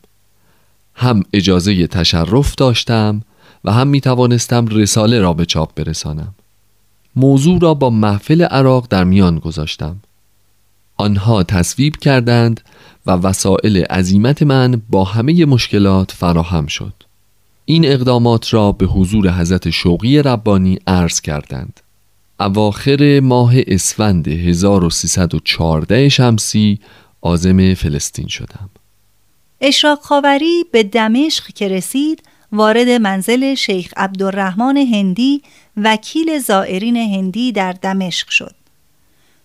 هم 0.93 1.23
اجازه 1.33 1.87
تشرف 1.87 2.55
داشتم 2.55 3.21
و 3.63 3.71
هم 3.71 3.87
می 3.87 4.01
توانستم 4.01 4.67
رساله 4.67 5.19
را 5.19 5.33
به 5.33 5.45
چاپ 5.45 5.75
برسانم. 5.75 6.35
موضوع 7.17 7.59
را 7.59 7.73
با 7.73 7.89
محفل 7.89 8.41
عراق 8.41 8.87
در 8.89 9.03
میان 9.03 9.39
گذاشتم. 9.39 9.99
آنها 10.97 11.43
تصویب 11.43 11.95
کردند 11.95 12.61
و 13.05 13.11
وسایل 13.11 13.83
عظیمت 13.83 14.43
من 14.43 14.81
با 14.89 15.03
همه 15.03 15.45
مشکلات 15.45 16.11
فراهم 16.11 16.67
شد. 16.67 16.93
این 17.65 17.85
اقدامات 17.85 18.53
را 18.53 18.71
به 18.71 18.85
حضور 18.85 19.31
حضرت 19.31 19.69
شوقی 19.69 20.21
ربانی 20.21 20.79
عرض 20.87 21.21
کردند. 21.21 21.79
اواخر 22.39 23.19
ماه 23.19 23.53
اسفند 23.67 24.27
1314 24.27 26.09
شمسی 26.09 26.79
آزم 27.21 27.73
فلسطین 27.73 28.27
شدم. 28.27 28.69
اشراق 29.61 30.01
خاوری 30.01 30.65
به 30.71 30.83
دمشق 30.83 31.47
که 31.47 31.67
رسید 31.67 32.23
وارد 32.51 32.89
منزل 32.89 33.55
شیخ 33.55 33.93
عبدالرحمن 33.97 34.77
هندی 34.77 35.41
وکیل 35.77 36.39
زائرین 36.39 36.97
هندی 36.97 37.51
در 37.51 37.71
دمشق 37.71 38.29
شد. 38.29 38.55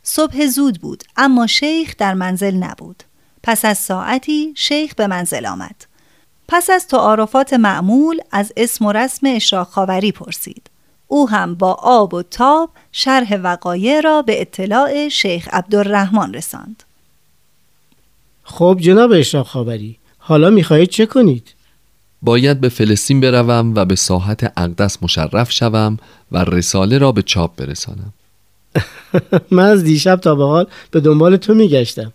صبح 0.02 0.47
زود 0.47 0.80
بود 0.80 1.04
اما 1.16 1.47
شیخ 1.47 1.94
در 1.99 2.14
منزل 2.14 2.54
نبود. 2.54 3.02
پس 3.42 3.64
از 3.64 3.78
ساعتی 3.78 4.52
شیخ 4.56 4.94
به 4.94 5.06
منزل 5.06 5.47
آمد. 5.47 5.87
پس 6.49 6.71
از 6.71 6.87
تعارفات 6.87 7.52
معمول 7.52 8.21
از 8.30 8.52
اسم 8.56 8.87
و 8.87 8.92
رسم 8.92 9.26
اشراق 9.26 9.68
خاوری 9.68 10.12
پرسید. 10.12 10.71
او 11.09 11.28
هم 11.28 11.54
با 11.54 11.73
آب 11.73 12.14
و 12.14 12.23
تاب 12.23 12.71
شرح 12.92 13.37
وقایع 13.37 14.00
را 14.00 14.23
به 14.23 14.40
اطلاع 14.40 15.09
شیخ 15.09 15.49
عبدالرحمن 15.52 16.35
رساند. 16.35 16.82
خب 18.44 18.78
جناب 18.80 19.12
اشراق 19.12 19.47
خاوری 19.47 19.99
حالا 20.18 20.50
می‌خواهید 20.50 20.88
چه 20.88 21.06
کنید؟ 21.06 21.54
باید 22.23 22.61
به 22.61 22.69
فلسطین 22.69 23.21
بروم 23.21 23.73
و 23.75 23.85
به 23.85 23.97
ساحت 23.97 24.52
اقدس 24.57 24.99
مشرف 25.02 25.52
شوم 25.52 25.99
و 26.33 26.45
رساله 26.45 26.99
را 26.99 27.12
به 27.12 27.23
چاپ 27.23 27.57
برسانم 27.57 28.12
من 29.50 29.64
از 29.64 29.85
دیشب 29.85 30.17
تا 30.17 30.35
به 30.35 30.45
حال 30.45 30.67
به 30.91 31.00
دنبال 31.00 31.37
تو 31.37 31.55
میگشتم 31.55 32.12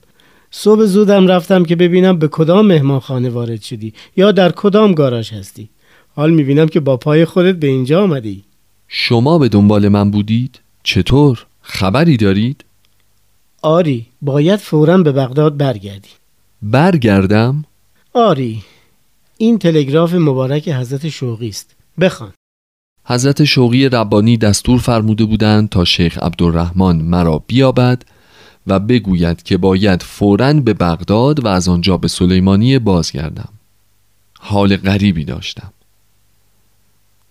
صبح 0.51 0.85
زودم 0.85 1.27
رفتم 1.27 1.65
که 1.65 1.75
ببینم 1.75 2.19
به 2.19 2.27
کدام 2.27 2.65
مهمانخانه 2.65 3.29
وارد 3.29 3.61
شدی 3.61 3.93
یا 4.17 4.31
در 4.31 4.51
کدام 4.51 4.93
گاراژ 4.93 5.33
هستی 5.33 5.69
حال 6.15 6.31
می‌بینم 6.31 6.67
که 6.67 6.79
با 6.79 6.97
پای 6.97 7.25
خودت 7.25 7.55
به 7.55 7.67
اینجا 7.67 8.03
آمدی 8.03 8.43
شما 8.87 9.37
به 9.37 9.49
دنبال 9.49 9.87
من 9.87 10.11
بودید؟ 10.11 10.59
چطور؟ 10.83 11.45
خبری 11.61 12.17
دارید؟ 12.17 12.65
آری 13.61 14.05
باید 14.21 14.59
فورا 14.59 14.97
به 14.97 15.11
بغداد 15.11 15.57
برگردی 15.57 16.09
برگردم؟ 16.61 17.65
آری 18.13 18.63
این 19.37 19.59
تلگراف 19.59 20.13
مبارک 20.13 20.69
حضرت 20.69 21.09
شوقی 21.09 21.49
است. 21.49 21.75
بخوان. 21.99 22.33
حضرت 23.05 23.43
شوقی 23.43 23.89
ربانی 23.89 24.37
دستور 24.37 24.79
فرموده 24.79 25.25
بودند 25.25 25.69
تا 25.69 25.85
شیخ 25.85 26.17
عبدالرحمن 26.17 26.95
مرا 26.95 27.43
بیابد 27.47 28.03
و 28.67 28.79
بگوید 28.79 29.43
که 29.43 29.57
باید 29.57 30.03
فوراً 30.03 30.53
به 30.53 30.73
بغداد 30.73 31.45
و 31.45 31.47
از 31.47 31.67
آنجا 31.67 31.97
به 31.97 32.07
سلیمانی 32.07 32.79
بازگردم. 32.79 33.49
حال 34.39 34.75
غریبی 34.75 35.25
داشتم. 35.25 35.73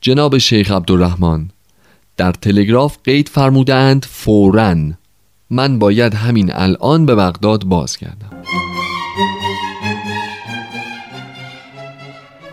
جناب 0.01 0.39
شیخ 0.39 0.71
عبدالرحمن 0.71 1.49
در 2.17 2.33
تلگراف 2.33 2.99
قید 3.05 3.29
فرمودند 3.29 4.05
فوراً. 4.05 4.77
من 5.51 5.79
باید 5.79 6.15
همین 6.15 6.53
الان 6.53 7.07
به 7.07 7.15
بغداد 7.15 7.65
بازگردم. 7.65 8.36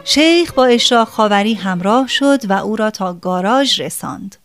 شیخ 0.04 0.54
با 0.54 0.66
اشراق 0.66 1.08
خاوری 1.08 1.54
همراه 1.54 2.08
شد 2.08 2.50
و 2.50 2.54
او 2.54 2.76
را 2.76 2.92
تا 2.92 3.14
گاراژ 3.14 3.80
رساند. 3.80 4.36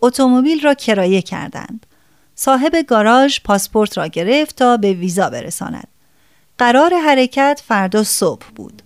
اتومبیل 0.00 0.60
را 0.60 0.74
کرایه 0.74 1.22
کردند. 1.22 1.86
صاحب 2.34 2.76
گاراژ 2.88 3.40
پاسپورت 3.44 3.98
را 3.98 4.06
گرفت 4.06 4.56
تا 4.56 4.76
به 4.76 4.92
ویزا 4.92 5.30
برساند. 5.30 5.88
قرار 6.58 6.94
حرکت 6.94 7.62
فردا 7.68 8.04
صبح 8.04 8.46
بود. 8.56 8.82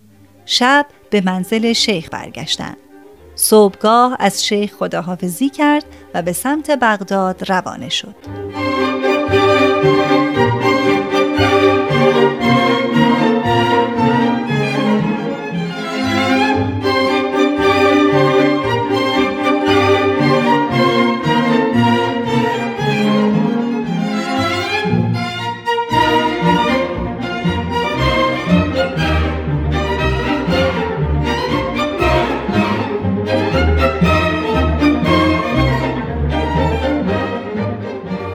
شب 0.47 0.87
به 1.11 1.21
منزل 1.21 1.73
شیخ 1.73 2.09
برگشتند. 2.13 2.77
صبحگاه 3.35 4.17
از 4.19 4.45
شیخ 4.45 4.75
خداحافظی 4.75 5.49
کرد 5.49 5.85
و 6.15 6.23
به 6.23 6.33
سمت 6.33 6.71
بغداد 6.71 7.51
روانه 7.51 7.89
شد. 7.89 8.15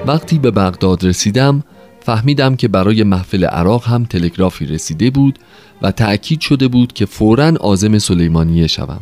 وقتی 0.08 0.40
به 0.40 0.52
بغداد 0.52 1.04
رسیدم 1.04 1.64
فهمیدم 2.00 2.56
که 2.56 2.68
برای 2.68 3.04
محفل 3.04 3.46
عراق 3.46 3.88
هم 3.88 4.06
تلگرافی 4.06 4.66
رسیده 4.66 5.10
بود 5.10 5.40
و 5.82 5.92
تأکید 5.92 6.42
شده 6.42 6.68
بود 6.68 6.94
که 6.94 7.06
فوراً 7.06 7.54
آزم 7.60 7.98
سلیمانیه 7.98 8.68
شوم. 8.68 9.02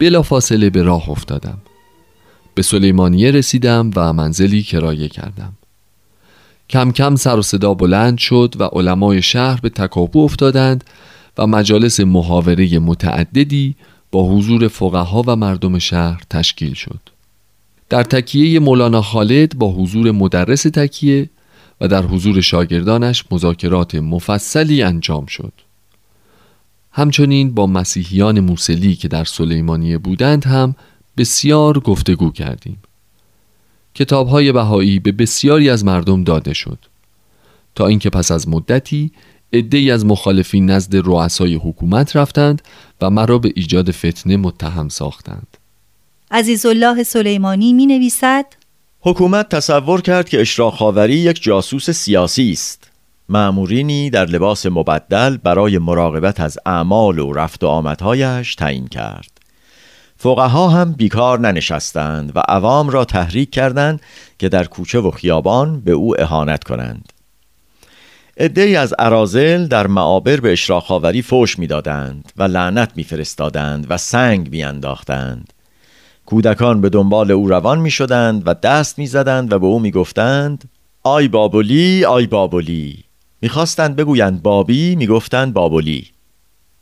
بلا 0.00 0.22
فاصله 0.22 0.70
به 0.70 0.82
راه 0.82 1.10
افتادم. 1.10 1.58
به 2.54 2.62
سلیمانیه 2.62 3.30
رسیدم 3.30 3.90
و 3.96 4.12
منزلی 4.12 4.62
کرایه 4.62 5.08
کردم. 5.08 5.52
کم 6.70 6.92
کم 6.92 7.16
سر 7.16 7.38
و 7.38 7.42
صدا 7.42 7.74
بلند 7.74 8.18
شد 8.18 8.54
و 8.58 8.64
علمای 8.64 9.22
شهر 9.22 9.60
به 9.60 9.68
تکاپو 9.68 10.18
افتادند 10.18 10.84
و 11.38 11.46
مجالس 11.46 12.00
محاوره 12.00 12.78
متعددی 12.78 13.76
با 14.12 14.28
حضور 14.28 14.68
فقها 14.68 15.24
و 15.26 15.36
مردم 15.36 15.78
شهر 15.78 16.22
تشکیل 16.30 16.74
شد. 16.74 17.15
در 17.88 18.02
تکیه 18.02 18.60
مولانا 18.60 19.02
خالد 19.02 19.58
با 19.58 19.72
حضور 19.72 20.10
مدرس 20.10 20.62
تکیه 20.62 21.30
و 21.80 21.88
در 21.88 22.02
حضور 22.02 22.40
شاگردانش 22.40 23.24
مذاکرات 23.30 23.94
مفصلی 23.94 24.82
انجام 24.82 25.26
شد. 25.26 25.52
همچنین 26.92 27.54
با 27.54 27.66
مسیحیان 27.66 28.40
موسلی 28.40 28.94
که 28.94 29.08
در 29.08 29.24
سلیمانیه 29.24 29.98
بودند 29.98 30.44
هم 30.44 30.74
بسیار 31.16 31.78
گفتگو 31.78 32.30
کردیم. 32.30 32.78
کتابهای 33.94 34.52
بهایی 34.52 34.98
به 34.98 35.12
بسیاری 35.12 35.70
از 35.70 35.84
مردم 35.84 36.24
داده 36.24 36.54
شد. 36.54 36.78
تا 37.74 37.86
اینکه 37.86 38.10
پس 38.10 38.30
از 38.30 38.48
مدتی 38.48 39.12
عدهای 39.52 39.90
از 39.90 40.06
مخالفین 40.06 40.70
نزد 40.70 40.96
رؤسای 40.96 41.54
حکومت 41.54 42.16
رفتند 42.16 42.62
و 43.00 43.10
مرا 43.10 43.38
به 43.38 43.52
ایجاد 43.56 43.90
فتنه 43.90 44.36
متهم 44.36 44.88
ساختند. 44.88 45.56
الله 46.30 47.02
سلیمانی 47.02 47.72
می 47.72 47.86
نویسد 47.86 48.46
حکومت 49.00 49.48
تصور 49.48 50.00
کرد 50.00 50.28
که 50.28 50.40
اشراق 50.40 50.74
خاوری 50.74 51.14
یک 51.14 51.42
جاسوس 51.42 51.90
سیاسی 51.90 52.52
است. 52.52 52.90
معمورینی 53.28 54.10
در 54.10 54.24
لباس 54.24 54.66
مبدل 54.66 55.36
برای 55.36 55.78
مراقبت 55.78 56.40
از 56.40 56.58
اعمال 56.66 57.18
و 57.18 57.32
رفت 57.32 57.64
و 57.64 57.66
آمدهایش 57.66 58.54
تعیین 58.54 58.86
کرد. 58.86 59.30
فقها 60.16 60.68
هم 60.68 60.92
بیکار 60.92 61.40
ننشستند 61.40 62.36
و 62.36 62.42
عوام 62.48 62.90
را 62.90 63.04
تحریک 63.04 63.50
کردند 63.50 64.00
که 64.38 64.48
در 64.48 64.64
کوچه 64.64 64.98
و 64.98 65.10
خیابان 65.10 65.80
به 65.80 65.92
او 65.92 66.20
اهانت 66.20 66.64
کنند. 66.64 67.12
عدهای 68.36 68.76
از 68.76 68.94
ارازل 68.98 69.66
در 69.66 69.86
معابر 69.86 70.36
به 70.36 70.52
اشراق 70.52 70.84
خاوری 70.84 71.22
فوش 71.22 71.58
می‌دادند 71.58 72.32
و 72.36 72.42
لعنت 72.42 72.92
میفرستادند 72.96 73.86
و 73.88 73.96
سنگ 73.96 74.50
میانداختند. 74.50 75.52
کودکان 76.26 76.80
به 76.80 76.88
دنبال 76.88 77.30
او 77.30 77.48
روان 77.48 77.78
می 77.78 77.90
شدند 77.90 78.42
و 78.46 78.54
دست 78.54 78.98
می 78.98 79.06
زدند 79.06 79.52
و 79.52 79.58
به 79.58 79.66
او 79.66 79.78
می 79.78 79.90
گفتند 79.90 80.70
آی 81.02 81.28
بابلی 81.28 82.04
آی 82.04 82.26
بابلی. 82.26 83.04
می‌خواستند 83.42 83.96
بگویند 83.96 84.42
بابی. 84.42 84.96
می‌گفتند 84.96 85.52
بابلی. 85.52 86.06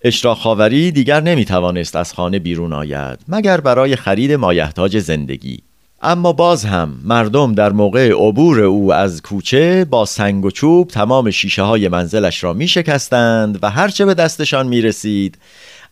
اشراق 0.02 0.38
خاوری 0.38 0.90
دیگر 0.90 1.20
نمی 1.20 1.44
توانست 1.44 1.96
از 1.96 2.12
خانه 2.12 2.38
بیرون 2.38 2.72
آید 2.72 3.18
مگر 3.28 3.60
برای 3.60 3.96
خرید 3.96 4.32
مایحتاج 4.32 4.98
زندگی. 4.98 5.58
اما 6.02 6.32
باز 6.32 6.64
هم 6.64 7.00
مردم 7.04 7.54
در 7.54 7.72
موقع 7.72 8.10
عبور 8.10 8.60
او 8.60 8.92
از 8.92 9.22
کوچه 9.22 9.84
با 9.84 10.04
سنگ 10.04 10.44
و 10.44 10.50
چوب 10.50 10.88
تمام 10.88 11.30
شیشه 11.30 11.62
های 11.62 11.88
منزلش 11.88 12.44
را 12.44 12.52
می 12.52 12.68
شکستند 12.68 13.58
و 13.62 13.70
هرچه 13.70 14.04
به 14.04 14.14
دستشان 14.14 14.66
می 14.66 14.80
رسید 14.80 15.38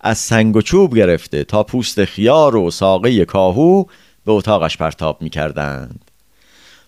از 0.03 0.19
سنگ 0.19 0.57
و 0.57 0.63
چوب 0.63 0.97
گرفته 0.97 1.45
تا 1.45 1.63
پوست 1.63 2.05
خیار 2.05 2.57
و 2.57 2.71
ساقه 2.71 3.25
کاهو 3.25 3.85
به 4.25 4.33
اتاقش 4.33 4.77
پرتاب 4.77 5.23
می 5.23 5.31
کردند. 5.31 6.11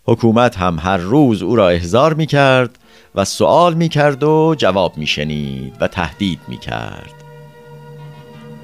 حکومت 0.05 0.59
هم 0.59 0.79
هر 0.79 0.96
روز 0.96 1.42
او 1.42 1.57
را 1.57 1.68
احضار 1.68 2.14
می 2.14 2.27
کرد 2.27 2.79
و 3.14 3.24
سوال 3.24 3.74
می 3.74 3.88
کرد 3.88 4.22
و 4.22 4.55
جواب 4.59 4.98
می 4.98 5.07
شنید 5.07 5.74
و 5.81 5.88
تهدید 5.88 6.40
می 6.48 6.59
کرد. 6.59 7.14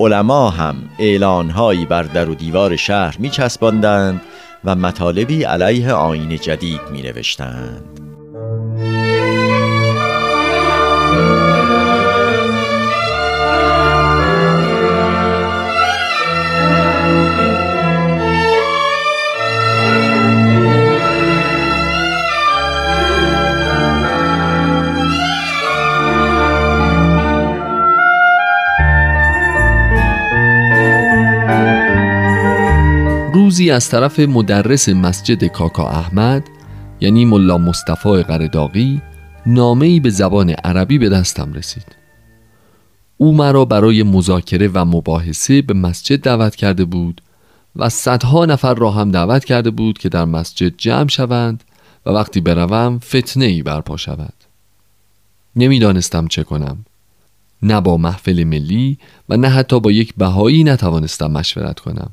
علما 0.00 0.50
هم 0.50 0.76
اعلانهایی 0.98 1.86
بر 1.86 2.02
در 2.02 2.28
و 2.28 2.34
دیوار 2.34 2.76
شهر 2.76 3.16
می 3.18 3.30
چسباندند 3.30 4.20
و 4.64 4.74
مطالبی 4.74 5.44
علیه 5.44 5.92
آین 5.92 6.36
جدید 6.36 6.80
می 6.92 7.02
نوشتند. 7.02 8.00
روزی 33.50 33.70
از 33.70 33.88
طرف 33.88 34.20
مدرس 34.20 34.88
مسجد 34.88 35.44
کاکا 35.44 35.88
احمد 35.88 36.48
یعنی 37.00 37.24
ملا 37.24 37.58
مصطفی 37.58 38.22
قرداقی 38.22 39.02
نامه‌ای 39.46 40.00
به 40.00 40.10
زبان 40.10 40.50
عربی 40.50 40.98
به 40.98 41.08
دستم 41.08 41.52
رسید. 41.52 41.96
او 43.16 43.34
مرا 43.34 43.64
برای 43.64 44.02
مذاکره 44.02 44.68
و 44.74 44.84
مباحثه 44.84 45.62
به 45.62 45.74
مسجد 45.74 46.20
دعوت 46.20 46.56
کرده 46.56 46.84
بود 46.84 47.22
و 47.76 47.88
صدها 47.88 48.46
نفر 48.46 48.74
را 48.74 48.90
هم 48.90 49.10
دعوت 49.10 49.44
کرده 49.44 49.70
بود 49.70 49.98
که 49.98 50.08
در 50.08 50.24
مسجد 50.24 50.76
جمع 50.76 51.08
شوند 51.08 51.64
و 52.06 52.10
وقتی 52.10 52.40
بروم 52.40 52.98
فتنه 52.98 53.44
ای 53.44 53.62
برپا 53.62 53.96
شود. 53.96 54.34
نمی‌دانستم 55.56 56.26
چه 56.26 56.44
کنم. 56.44 56.84
نه 57.62 57.80
با 57.80 57.96
محفل 57.96 58.44
ملی 58.44 58.98
و 59.28 59.36
نه 59.36 59.48
حتی 59.48 59.80
با 59.80 59.90
یک 59.92 60.14
بهایی 60.16 60.64
نتوانستم 60.64 61.30
مشورت 61.30 61.80
کنم. 61.80 62.10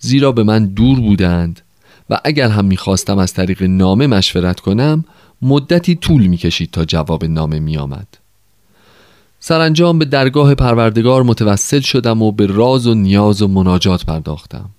زیرا 0.00 0.32
به 0.32 0.42
من 0.42 0.66
دور 0.66 1.00
بودند 1.00 1.60
و 2.10 2.20
اگر 2.24 2.48
هم 2.48 2.64
می‌خواستم 2.64 3.18
از 3.18 3.34
طریق 3.34 3.62
نامه 3.62 4.06
مشورت 4.06 4.60
کنم 4.60 5.04
مدتی 5.42 5.94
طول 5.94 6.26
می‌کشید 6.26 6.70
تا 6.70 6.84
جواب 6.84 7.24
نامه 7.24 7.58
میآمد. 7.58 8.06
سرانجام 9.40 9.98
به 9.98 10.04
درگاه 10.04 10.54
پروردگار 10.54 11.22
متوسل 11.22 11.80
شدم 11.80 12.22
و 12.22 12.32
به 12.32 12.46
راز 12.46 12.86
و 12.86 12.94
نیاز 12.94 13.42
و 13.42 13.48
مناجات 13.48 14.04
پرداختم. 14.04 14.70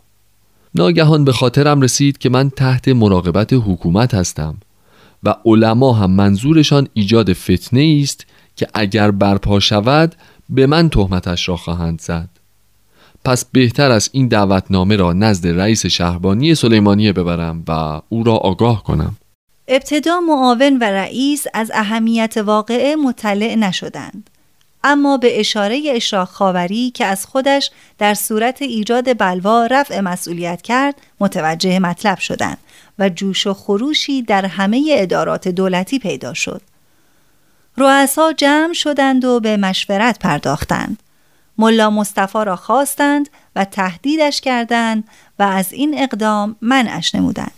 ناگهان 0.75 1.25
به 1.25 1.31
خاطرم 1.31 1.81
رسید 1.81 2.17
که 2.17 2.29
من 2.29 2.49
تحت 2.49 2.87
مراقبت 2.87 3.53
حکومت 3.53 4.13
هستم 4.13 4.57
و 5.23 5.35
علما 5.45 5.93
هم 5.93 6.11
منظورشان 6.11 6.87
ایجاد 6.93 7.33
فتنه 7.33 7.99
است 8.03 8.25
که 8.55 8.67
اگر 8.73 9.11
برپا 9.11 9.59
شود 9.59 10.15
به 10.49 10.67
من 10.67 10.89
تهمتش 10.89 11.49
را 11.49 11.57
خواهند 11.57 12.01
زد. 12.01 12.29
پس 13.25 13.45
بهتر 13.45 13.91
است 13.91 14.09
این 14.13 14.27
دعوتنامه 14.27 14.95
را 14.95 15.13
نزد 15.13 15.47
رئیس 15.47 15.85
شهربانی 15.85 16.55
سلیمانیه 16.55 17.13
ببرم 17.13 17.63
و 17.67 18.01
او 18.09 18.23
را 18.23 18.35
آگاه 18.35 18.83
کنم 18.83 19.15
ابتدا 19.67 20.19
معاون 20.19 20.77
و 20.77 20.83
رئیس 20.83 21.45
از 21.53 21.71
اهمیت 21.73 22.37
واقعه 22.37 22.95
مطلع 22.95 23.55
نشدند 23.55 24.29
اما 24.83 25.17
به 25.17 25.39
اشاره 25.39 25.83
اشراق 25.95 26.27
خاوری 26.27 26.91
که 26.91 27.05
از 27.05 27.25
خودش 27.25 27.71
در 27.97 28.13
صورت 28.13 28.61
ایجاد 28.61 29.17
بلوا 29.17 29.65
رفع 29.65 29.99
مسئولیت 29.99 30.61
کرد 30.61 30.95
متوجه 31.19 31.79
مطلب 31.79 32.17
شدند 32.17 32.57
و 32.99 33.09
جوش 33.09 33.47
و 33.47 33.53
خروشی 33.53 34.21
در 34.21 34.45
همه 34.45 34.95
ادارات 34.97 35.47
دولتی 35.47 35.99
پیدا 35.99 36.33
شد. 36.33 36.61
رؤسا 37.77 38.33
جمع 38.33 38.73
شدند 38.73 39.25
و 39.25 39.39
به 39.39 39.57
مشورت 39.57 40.19
پرداختند. 40.19 41.03
ملا 41.59 41.89
مصطفی 41.89 42.45
را 42.45 42.55
خواستند 42.55 43.29
و 43.55 43.65
تهدیدش 43.65 44.41
کردند 44.41 45.03
و 45.39 45.43
از 45.43 45.73
این 45.73 45.95
اقدام 45.97 46.55
منعش 46.61 47.15
نمودند. 47.15 47.51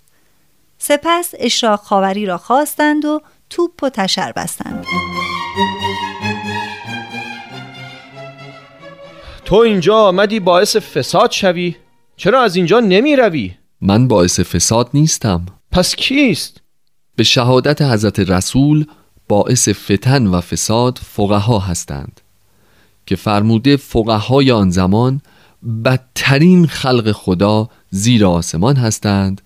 سپس 0.77 1.33
اشراق 1.39 1.79
خاوری 1.79 2.25
را 2.25 2.37
خواستند 2.37 3.05
و 3.05 3.21
توپ 3.49 3.83
و 3.83 3.89
تشر 3.89 4.31
بستند. 4.31 4.85
تو 9.45 9.55
اینجا 9.55 9.97
آمدی 9.97 10.39
باعث 10.39 10.75
فساد 10.75 11.31
شوی؟ 11.31 11.75
چرا 12.17 12.41
از 12.41 12.55
اینجا 12.55 12.79
نمی 12.79 13.15
روی؟ 13.15 13.53
من 13.81 14.07
باعث 14.07 14.39
فساد 14.39 14.89
نیستم 14.93 15.45
پس 15.71 15.95
کیست؟ 15.95 16.61
به 17.15 17.23
شهادت 17.23 17.81
حضرت 17.81 18.19
رسول 18.19 18.85
باعث 19.27 19.69
فتن 19.69 20.27
و 20.27 20.41
فساد 20.41 20.97
فقها 20.97 21.59
هستند 21.59 22.21
که 23.11 23.17
فرموده 23.17 23.77
فقهای 23.77 24.51
آن 24.51 24.69
زمان 24.69 25.21
بدترین 25.85 26.67
خلق 26.67 27.11
خدا 27.11 27.69
زیر 27.89 28.25
آسمان 28.25 28.75
هستند 28.75 29.41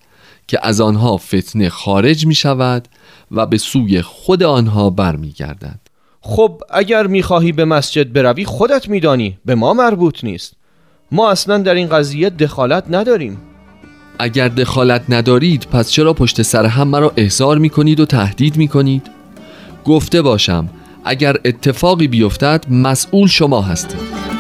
که 0.47 0.59
از 0.63 0.81
آنها 0.81 1.17
فتنه 1.17 1.69
خارج 1.69 2.25
می 2.25 2.35
شود 2.35 2.87
و 3.31 3.45
به 3.45 3.57
سوی 3.57 4.01
خود 4.01 4.43
آنها 4.43 4.89
برمیگردد. 4.89 5.79
خب 6.21 6.61
اگر 6.69 7.07
می‌خواهی 7.07 7.51
به 7.51 7.65
مسجد 7.65 8.13
بروی 8.13 8.45
خودت 8.45 8.89
میدانی 8.89 9.37
به 9.45 9.55
ما 9.55 9.73
مربوط 9.73 10.23
نیست. 10.23 10.53
ما 11.11 11.29
اصلا 11.29 11.57
در 11.57 11.73
این 11.73 11.87
قضیه 11.87 12.29
دخالت 12.29 12.83
نداریم. 12.89 13.37
اگر 14.19 14.47
دخالت 14.47 15.03
ندارید 15.09 15.67
پس 15.71 15.91
چرا 15.91 16.13
پشت 16.13 16.41
سر 16.41 16.65
هم 16.65 16.87
مرا 16.87 17.13
احضار 17.17 17.57
می 17.57 17.69
کنید 17.69 17.99
و 17.99 18.05
تهدید 18.05 18.57
می 18.57 18.67
کنید؟ 18.67 19.07
گفته 19.85 20.21
باشم 20.21 20.69
اگر 21.05 21.35
اتفاقی 21.45 22.07
بیفتد 22.07 22.65
مسئول 22.69 23.27
شما 23.27 23.61
هستید. 23.61 24.34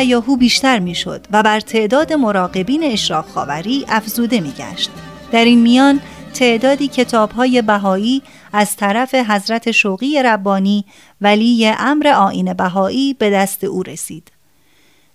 هیاهو 0.00 0.36
بیشتر 0.36 0.78
می‌شد 0.78 1.26
و 1.32 1.42
بر 1.42 1.60
تعداد 1.60 2.12
مراقبین 2.12 2.84
اشراق 2.84 3.26
خاوری 3.26 3.84
افزوده 3.88 4.40
میگشت. 4.40 4.90
در 5.32 5.44
این 5.44 5.60
میان 5.60 6.00
تعدادی 6.34 6.88
کتاب 6.88 7.30
های 7.30 7.62
بهایی 7.62 8.22
از 8.52 8.76
طرف 8.76 9.14
حضرت 9.14 9.70
شوقی 9.70 10.22
ربانی 10.22 10.84
ولی 11.20 11.72
امر 11.78 12.08
آین 12.08 12.52
بهایی 12.52 13.14
به 13.14 13.30
دست 13.30 13.64
او 13.64 13.82
رسید. 13.82 14.32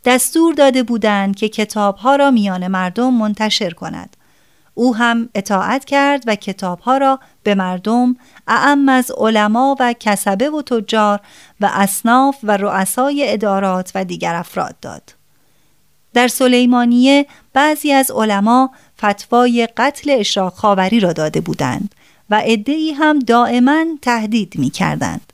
دستور 0.05 0.53
داده 0.53 0.83
بودند 0.83 1.35
که 1.35 1.49
کتابها 1.49 2.15
را 2.15 2.31
میان 2.31 2.67
مردم 2.67 3.13
منتشر 3.13 3.69
کند 3.69 4.17
او 4.75 4.95
هم 4.95 5.29
اطاعت 5.35 5.85
کرد 5.85 6.23
و 6.27 6.35
کتابها 6.35 6.97
را 6.97 7.19
به 7.43 7.55
مردم 7.55 8.15
اعم 8.47 8.89
از 8.89 9.11
علما 9.17 9.75
و 9.79 9.93
کسبه 9.99 10.49
و 10.49 10.61
تجار 10.61 11.19
و 11.61 11.69
اصناف 11.73 12.37
و 12.43 12.57
رؤسای 12.57 13.33
ادارات 13.33 13.91
و 13.95 14.05
دیگر 14.05 14.35
افراد 14.35 14.75
داد. 14.81 15.13
در 16.13 16.27
سلیمانیه 16.27 17.25
بعضی 17.53 17.91
از 17.91 18.11
علما 18.11 18.71
فتوای 18.97 19.67
قتل 19.77 20.15
اشراق 20.19 20.53
خاوری 20.53 20.99
را 20.99 21.13
داده 21.13 21.41
بودند 21.41 21.95
و 22.29 22.35
عدهای 22.35 22.91
هم 22.91 23.19
دائما 23.19 23.85
تهدید 24.01 24.53
می 24.55 24.69
کردند. 24.69 25.33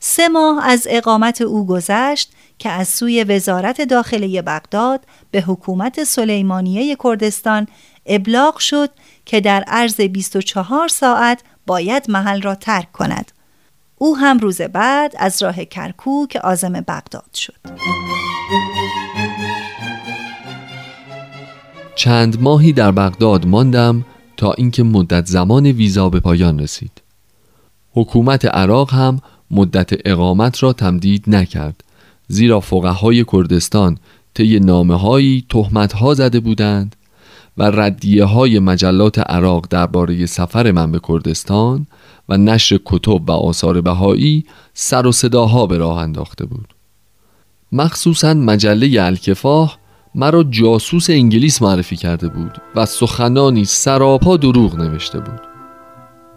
سه 0.00 0.28
ماه 0.28 0.66
از 0.68 0.86
اقامت 0.90 1.40
او 1.40 1.66
گذشت 1.66 2.32
که 2.58 2.68
از 2.68 2.88
سوی 2.88 3.24
وزارت 3.24 3.80
داخله 3.80 4.42
بغداد 4.42 5.00
به 5.30 5.40
حکومت 5.40 6.04
سلیمانیه 6.04 6.96
کردستان 7.04 7.66
ابلاغ 8.06 8.58
شد 8.58 8.90
که 9.24 9.40
در 9.40 9.64
عرض 9.66 10.00
24 10.00 10.88
ساعت 10.88 11.42
باید 11.66 12.10
محل 12.10 12.42
را 12.42 12.54
ترک 12.54 12.92
کند. 12.92 13.32
او 13.96 14.16
هم 14.16 14.38
روز 14.38 14.60
بعد 14.60 15.14
از 15.18 15.42
راه 15.42 15.64
کرکوک 15.64 16.36
آزم 16.44 16.72
بغداد 16.72 17.34
شد. 17.34 17.56
چند 21.94 22.42
ماهی 22.42 22.72
در 22.72 22.92
بغداد 22.92 23.46
ماندم 23.46 24.04
تا 24.36 24.52
اینکه 24.52 24.82
مدت 24.82 25.26
زمان 25.26 25.66
ویزا 25.66 26.08
به 26.08 26.20
پایان 26.20 26.58
رسید. 26.58 27.02
حکومت 27.92 28.44
عراق 28.44 28.94
هم 28.94 29.20
مدت 29.50 29.90
اقامت 30.04 30.62
را 30.62 30.72
تمدید 30.72 31.24
نکرد 31.26 31.84
زیرا 32.28 32.60
فقهای 32.60 33.24
کردستان 33.32 33.98
طی 34.34 34.60
نامه 34.60 34.94
هایی 35.00 35.44
تهمت 35.48 35.92
ها 35.92 36.14
زده 36.14 36.40
بودند 36.40 36.96
و 37.58 37.62
ردیه 37.62 38.24
های 38.24 38.58
مجلات 38.58 39.18
عراق 39.18 39.66
درباره 39.70 40.26
سفر 40.26 40.70
من 40.70 40.92
به 40.92 41.00
کردستان 41.08 41.86
و 42.28 42.36
نشر 42.36 42.78
کتب 42.84 43.30
و 43.30 43.32
آثار 43.32 43.80
بهایی 43.80 44.44
سر 44.74 45.06
و 45.06 45.12
صداها 45.12 45.66
به 45.66 45.78
راه 45.78 45.98
انداخته 45.98 46.46
بود. 46.46 46.74
مخصوصا 47.72 48.34
مجله 48.34 49.02
الکفاه 49.02 49.78
مرا 50.14 50.42
جاسوس 50.42 51.10
انگلیس 51.10 51.62
معرفی 51.62 51.96
کرده 51.96 52.28
بود 52.28 52.58
و 52.76 52.86
سخنانی 52.86 53.64
سراپا 53.64 54.36
دروغ 54.36 54.76
نوشته 54.76 55.20
بود. 55.20 55.40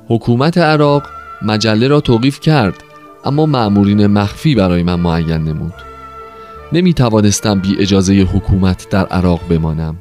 حکومت 0.08 0.58
عراق 0.58 1.04
مجله 1.42 1.88
را 1.88 2.02
توقیف 2.02 2.40
کرد 2.40 2.84
اما 3.26 3.46
معمورین 3.46 4.08
مخفی 4.08 4.56
برای 4.56 4.84
من 4.84 5.00
معین 5.00 5.32
نمود. 5.32 5.74
نمی 6.74 6.94
توانستم 6.94 7.60
بی 7.60 7.76
اجازه 7.80 8.14
حکومت 8.14 8.90
در 8.90 9.06
عراق 9.06 9.48
بمانم. 9.50 9.96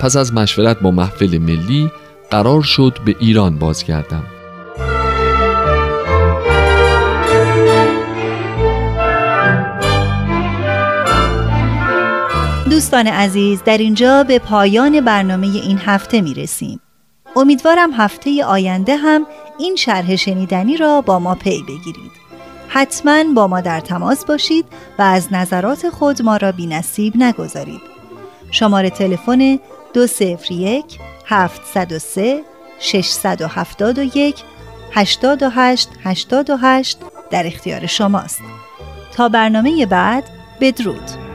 پس 0.00 0.16
از 0.16 0.34
مشورت 0.34 0.80
با 0.80 0.90
محفل 0.90 1.38
ملی 1.38 1.90
قرار 2.30 2.62
شد 2.62 2.98
به 3.04 3.16
ایران 3.20 3.58
بازگردم 3.58 4.24
دوستان 12.70 13.06
عزیز 13.06 13.62
در 13.64 13.78
اینجا 13.78 14.24
به 14.24 14.38
پایان 14.38 15.00
برنامه 15.00 15.46
این 15.46 15.78
هفته 15.78 16.20
می 16.20 16.34
رسیم. 16.34 16.80
امیدوارم 17.36 17.90
هفته 17.92 18.44
آینده 18.44 18.96
هم 18.96 19.26
این 19.58 19.76
شرح 19.76 20.16
شنیدنی 20.16 20.76
را 20.76 21.00
با 21.00 21.18
ما 21.18 21.34
پی 21.34 21.62
بگیرید. 21.62 22.12
حتما 22.68 23.24
با 23.34 23.46
ما 23.46 23.60
در 23.60 23.80
تماس 23.80 24.24
باشید 24.24 24.64
و 24.98 25.02
از 25.02 25.32
نظرات 25.32 25.88
خود 25.90 26.22
ما 26.22 26.36
را 26.36 26.52
بی 26.52 26.66
نصیب 26.66 27.16
نگذارید. 27.16 27.80
شماره 28.50 28.90
تلفن 28.90 29.58
دو 29.94 30.06
سفر 30.06 30.52
یک 30.52 30.98
هفت 31.26 31.60
سه 31.98 32.42
ششصد 32.80 33.40
و 33.40 33.46
هفتاد 33.46 33.98
و 33.98 34.02
یک 34.02 34.42
هشتاد 34.92 35.42
و 35.42 35.50
هشت 35.50 35.88
هشتاد 36.04 36.50
و 36.50 36.56
هشت 36.56 36.98
در 37.30 37.46
اختیار 37.46 37.86
شماست. 37.86 38.40
تا 39.12 39.28
برنامه 39.28 39.86
بعد 39.86 40.24
بدرود. 40.60 41.27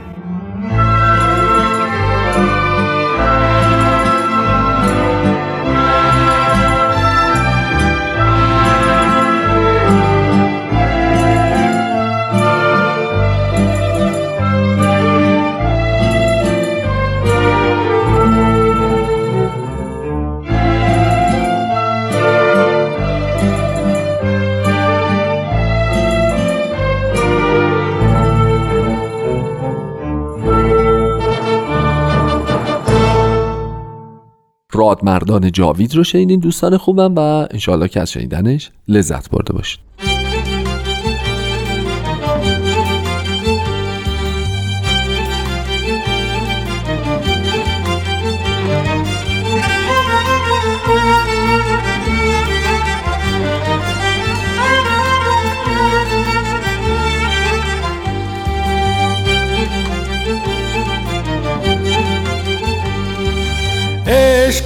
رادمردان 34.73 35.51
جاوید 35.51 35.95
رو 35.95 36.03
شنیدین 36.03 36.39
دوستان 36.39 36.77
خوبم 36.77 37.15
و 37.15 37.19
انشاءالله 37.51 37.87
که 37.87 38.01
از 38.01 38.11
شنیدنش 38.11 38.71
لذت 38.87 39.29
برده 39.29 39.53
باشید. 39.53 39.79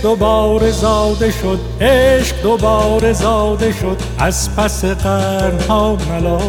دوباره 0.07 0.71
زاده 0.71 1.31
شد 1.31 1.59
عشق 1.81 2.41
دوباره 2.43 3.13
زاده 3.13 3.71
شد 3.71 3.97
از 4.19 4.55
پس 4.55 4.85
قرنها 4.85 5.97
ملا. 6.09 6.39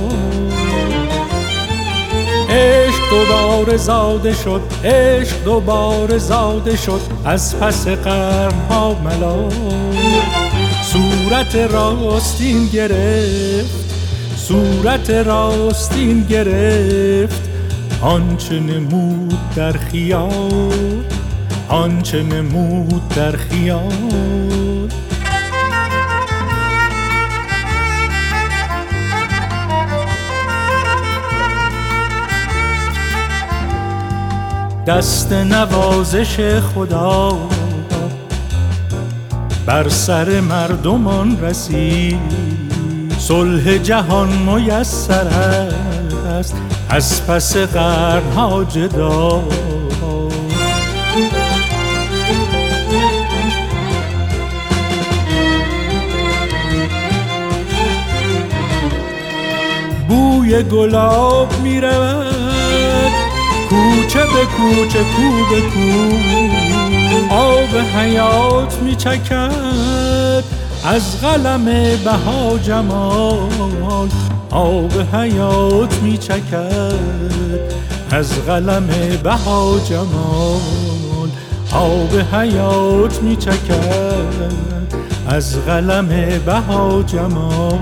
عشق 2.51 3.11
دوباره 3.11 3.77
زاده 3.77 4.35
شد 4.35 4.61
عشق 4.85 5.45
دوباره 5.45 6.19
زاده 6.19 6.77
شد 6.77 7.01
از 7.25 7.59
پس 7.61 7.89
قرنها 7.89 8.95
ملا. 9.05 9.49
صورت 10.83 11.57
راستین 11.57 12.67
گرفت 12.67 13.95
صورت 14.37 15.11
راستین 15.11 16.23
گرفت 16.23 17.43
آنچه 18.03 18.61
نمود 18.61 19.55
در 19.57 19.73
خیال 19.73 21.18
آنچه 21.69 22.23
نمود 22.23 23.09
در 23.09 23.37
خیال. 23.37 23.93
دست 34.87 35.33
نوازش 35.33 36.61
خدا 36.61 37.39
بر 39.67 39.89
سر 39.89 40.41
مردمان 40.41 41.41
رسید. 41.41 42.19
صلح 43.19 43.79
جهان 43.79 44.29
میسر 44.29 45.29
است 46.39 46.57
از 46.91 47.27
پس 47.27 47.57
قرنها 47.57 48.65
جدا. 48.65 49.43
بوی 60.49 60.63
گلاب 60.63 61.61
می 61.63 61.81
رود 61.81 63.13
کوچه 63.69 64.19
به 64.19 64.45
کوچه 64.57 64.99
کو 64.99 65.45
به 65.51 65.61
کو. 65.61 67.35
آب 67.35 67.77
حیات 67.97 68.75
می 68.83 68.97
چکد 68.97 70.45
از 70.85 71.21
قلم 71.21 71.65
بها 72.05 72.59
جمال 72.59 74.09
آب 74.51 74.93
حیات 75.15 75.95
می 76.03 76.19
چکد 76.19 76.95
از 78.11 78.33
قلم 78.47 78.89
بها 79.23 79.81
جمال 79.89 81.29
آب 81.73 82.35
حیات 82.35 83.23
می 83.23 83.37
چکد 83.37 84.53
از 85.29 85.57
قلم 85.67 86.09
بها 86.47 87.03
جمال 87.03 87.79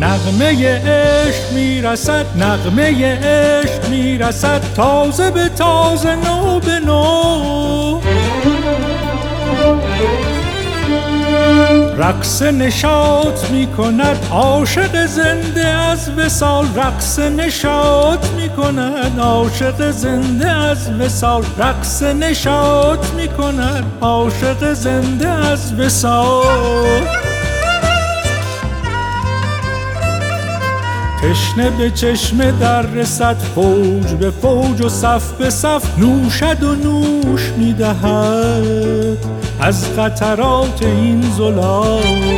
نغمه 0.00 0.78
عشق 0.86 1.52
می‌رسد 1.52 2.26
نغمه 2.36 3.18
عشق 3.24 3.88
می‌رسد 3.88 4.62
تازه 4.76 5.30
به 5.30 5.48
تازه 5.48 6.14
نو 6.14 6.60
به 6.60 6.80
نو. 6.80 8.00
رقص 11.98 12.42
نشاط 12.42 13.50
می 13.50 13.66
کند 13.66 14.16
عاشق 14.30 15.06
زنده 15.06 15.66
از 15.66 16.10
وسال 16.18 16.66
رقص 16.76 17.18
نشاط 17.18 18.26
می 18.26 18.48
کند 18.48 19.20
عاشق 19.20 19.90
زنده 19.90 20.50
از 20.50 20.90
وسال 21.00 21.44
رقص 21.58 22.02
نشاط 22.02 23.06
می 23.16 23.28
کند 23.28 23.84
عاشق 24.00 24.72
زنده 24.72 25.28
از 25.28 25.74
وسال 25.74 27.19
تشنه 31.30 31.70
به 31.70 31.90
چشمه 31.90 32.52
در 32.52 32.82
رسد 32.82 33.36
فوج 33.54 34.14
به 34.14 34.30
فوج 34.30 34.80
و 34.80 34.88
صف 34.88 35.32
به 35.32 35.50
صف 35.50 35.98
نوشد 35.98 36.62
و 36.62 36.74
نوش 36.74 37.52
می‌دهد. 37.56 39.18
از 39.60 39.96
قطرات 39.96 40.82
این 40.82 41.22
زلال 41.36 42.29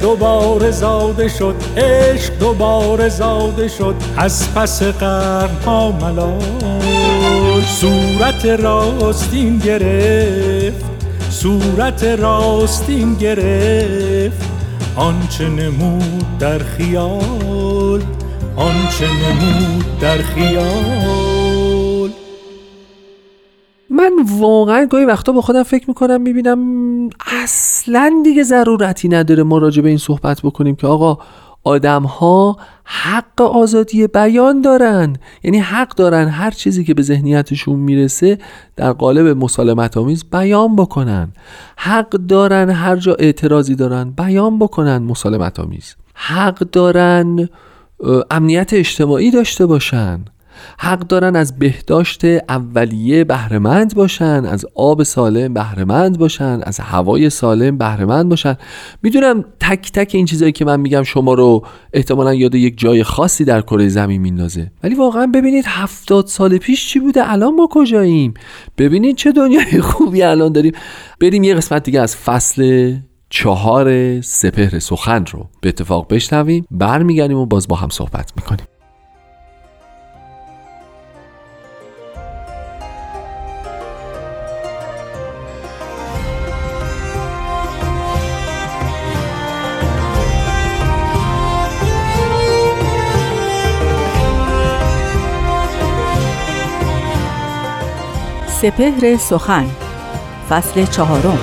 دوباره 0.00 0.70
زاده 0.70 1.28
شد 1.28 1.54
عشق 1.76 2.38
دوباره 2.38 3.08
زاده 3.08 3.68
شد. 3.68 3.94
از 4.16 4.54
پس 4.54 4.82
قرنها 4.82 5.92
ملال. 5.92 7.62
صورت 7.66 8.44
راستین 8.44 9.58
گرفت 9.58 10.84
صورت 11.30 12.04
راستین 12.04 13.14
گرفت. 13.14 14.48
آنچه 14.96 15.48
نمود 15.48 16.38
در 16.38 16.58
خیال 16.58 18.02
آنچه 18.56 19.06
نمود 19.06 19.98
در 20.00 20.18
خیال. 20.18 21.27
من 24.16 24.24
واقعا 24.40 24.84
گاهی 24.84 25.04
وقتا 25.04 25.32
با 25.32 25.40
خودم 25.40 25.62
فکر 25.62 25.84
می‌کنم 25.88 26.20
می‌بینم 26.20 26.58
اصلا 27.42 28.20
دیگه 28.24 28.42
ضرورتی 28.42 29.08
نداره 29.08 29.42
ما 29.42 29.58
راجع 29.58 29.82
به 29.82 29.88
این 29.88 29.98
صحبت 29.98 30.40
بکنیم 30.42 30.76
که 30.76 30.86
آقا 30.86 31.18
آدم 31.64 32.02
ها 32.02 32.56
حق 32.84 33.40
آزادی 33.40 34.06
بیان 34.06 34.60
دارن. 34.60 35.16
یعنی 35.44 35.58
حق 35.58 35.88
دارن 35.88 36.28
هر 36.28 36.50
چیزی 36.50 36.84
که 36.84 36.94
به 36.94 37.02
ذهنیتشون 37.02 37.76
می‌رسه 37.76 38.38
در 38.76 38.92
قالب 38.92 39.26
مسالمت 39.44 39.96
آمیز 39.96 40.24
بیان 40.32 40.76
بکنن. 40.76 41.32
حق 41.76 42.08
دارن 42.08 42.70
هر 42.70 42.96
جا 42.96 43.14
اعتراضی 43.18 43.74
دارن 43.74 44.10
بیان 44.10 44.58
بکنن 44.58 44.98
مسالمت 44.98 45.60
آمیز 45.60 45.96
حق 46.14 46.58
دارن 46.58 47.48
امنیت 48.30 48.72
اجتماعی 48.72 49.30
داشته 49.30 49.66
باشن. 49.66 50.20
حق 50.78 50.98
دارن 50.98 51.36
از 51.36 51.58
بهداشت 51.58 52.24
اولیه 52.24 53.24
بهرهمند 53.24 53.94
باشن 53.94 54.44
از 54.44 54.66
آب 54.74 55.02
سالم 55.02 55.54
بهرهمند 55.54 56.18
باشن 56.18 56.60
از 56.62 56.80
هوای 56.80 57.30
سالم 57.30 57.78
بهرهمند 57.78 58.28
باشن. 58.28 58.56
می‌دونم 59.02 59.44
تک 59.60 59.92
تک 59.92 60.10
این 60.14 60.26
چیزایی 60.26 60.52
که 60.52 60.64
من 60.64 60.80
میگم 60.80 61.02
شما 61.02 61.34
رو 61.34 61.66
احتمالا 61.92 62.34
یاد 62.34 62.54
یک 62.54 62.78
جای 62.78 63.02
خاصی 63.02 63.44
در 63.44 63.60
کره 63.60 63.88
زمین 63.88 64.20
میندازه. 64.20 64.70
ولی 64.82 64.94
واقعا 64.94 65.26
ببینید 65.26 65.64
هفتاد 65.66 66.26
سال 66.26 66.58
پیش 66.58 66.88
چی 66.88 66.98
بوده؟ 67.00 67.32
الان 67.32 67.54
ما 67.54 67.68
کجاییم؟ 67.70 68.34
ببینید 68.78 69.16
چه 69.16 69.32
دنیای 69.32 69.80
خوبی 69.80 70.22
الان 70.22 70.52
داریم. 70.52 70.72
بریم 71.20 71.44
یه 71.44 71.54
قسمت 71.54 71.82
دیگه 71.82 72.00
از 72.00 72.16
فصل 72.16 72.94
چهار 73.30 74.20
سپهر 74.20 74.78
سخن 74.78 75.24
رو 75.26 75.48
به 75.60 75.68
اتفاق 75.68 76.06
بشنویم 76.14 76.66
برمیگردیم 76.70 77.36
و 77.36 77.46
باز 77.46 77.68
با 77.68 77.76
هم 77.76 77.88
صحبت 77.88 78.32
می‌کنیم. 78.36 78.77
سپهر 98.62 99.16
سخن 99.16 99.66
فصل 100.50 100.86
چهارم. 100.86 101.38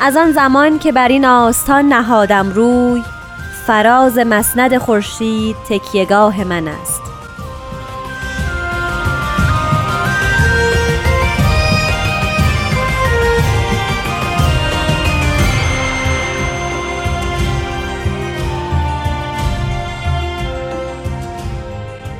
از 0.00 0.16
آن 0.16 0.32
زمان 0.32 0.78
که 0.78 0.92
بر 0.92 1.08
این 1.08 1.24
آستان 1.24 1.84
نهادم 1.84 2.50
روی 2.50 3.02
فراز 3.66 4.18
مسند 4.18 4.78
خورشید 4.78 5.56
تکیهگاه 5.68 6.44
من 6.44 6.68
است. 6.68 7.01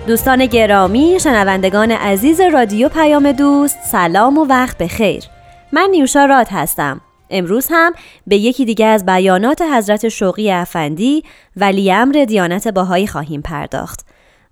دوستان 0.06 0.46
گرامی 0.46 1.18
شنوندگان 1.20 1.90
عزیز 1.90 2.40
رادیو 2.40 2.88
پیام 2.88 3.32
دوست 3.32 3.78
سلام 3.82 4.38
و 4.38 4.44
وقت 4.44 4.78
بخیر. 4.78 5.24
من 5.72 5.88
نیوشا 5.90 6.24
راد 6.24 6.46
هستم. 6.50 7.00
امروز 7.30 7.66
هم 7.70 7.92
به 8.26 8.36
یکی 8.36 8.64
دیگه 8.64 8.86
از 8.86 9.06
بیانات 9.06 9.62
حضرت 9.62 10.08
شوقی 10.08 10.50
افندی 10.50 11.22
ولی 11.56 11.92
امر 11.92 12.24
دیانت 12.28 12.68
باهایی 12.68 13.06
خواهیم 13.06 13.42
پرداخت. 13.42 14.06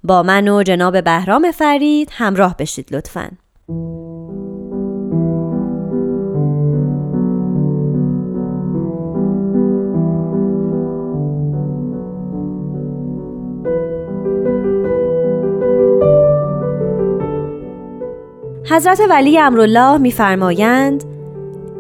با 0.05 0.23
من 0.23 0.49
و 0.49 0.63
جناب 0.63 1.05
بهرام 1.05 1.51
فرید 1.51 2.09
همراه 2.13 2.57
بشید 2.57 2.95
لطفاً. 2.95 3.31
حضرت 18.71 19.01
ولی 19.11 19.39
امرالله 19.39 19.99
میفرمایند 19.99 21.05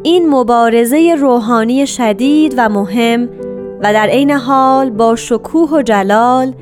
این 0.02 0.28
مبارزه 0.28 1.14
روحانی 1.18 1.86
شدید 1.86 2.54
و 2.56 2.68
مهم 2.68 3.28
و 3.82 3.92
در 3.92 4.06
عین 4.06 4.30
حال 4.30 4.90
با 4.90 5.16
شکوه 5.16 5.70
و 5.70 5.82
جلال 5.82 6.54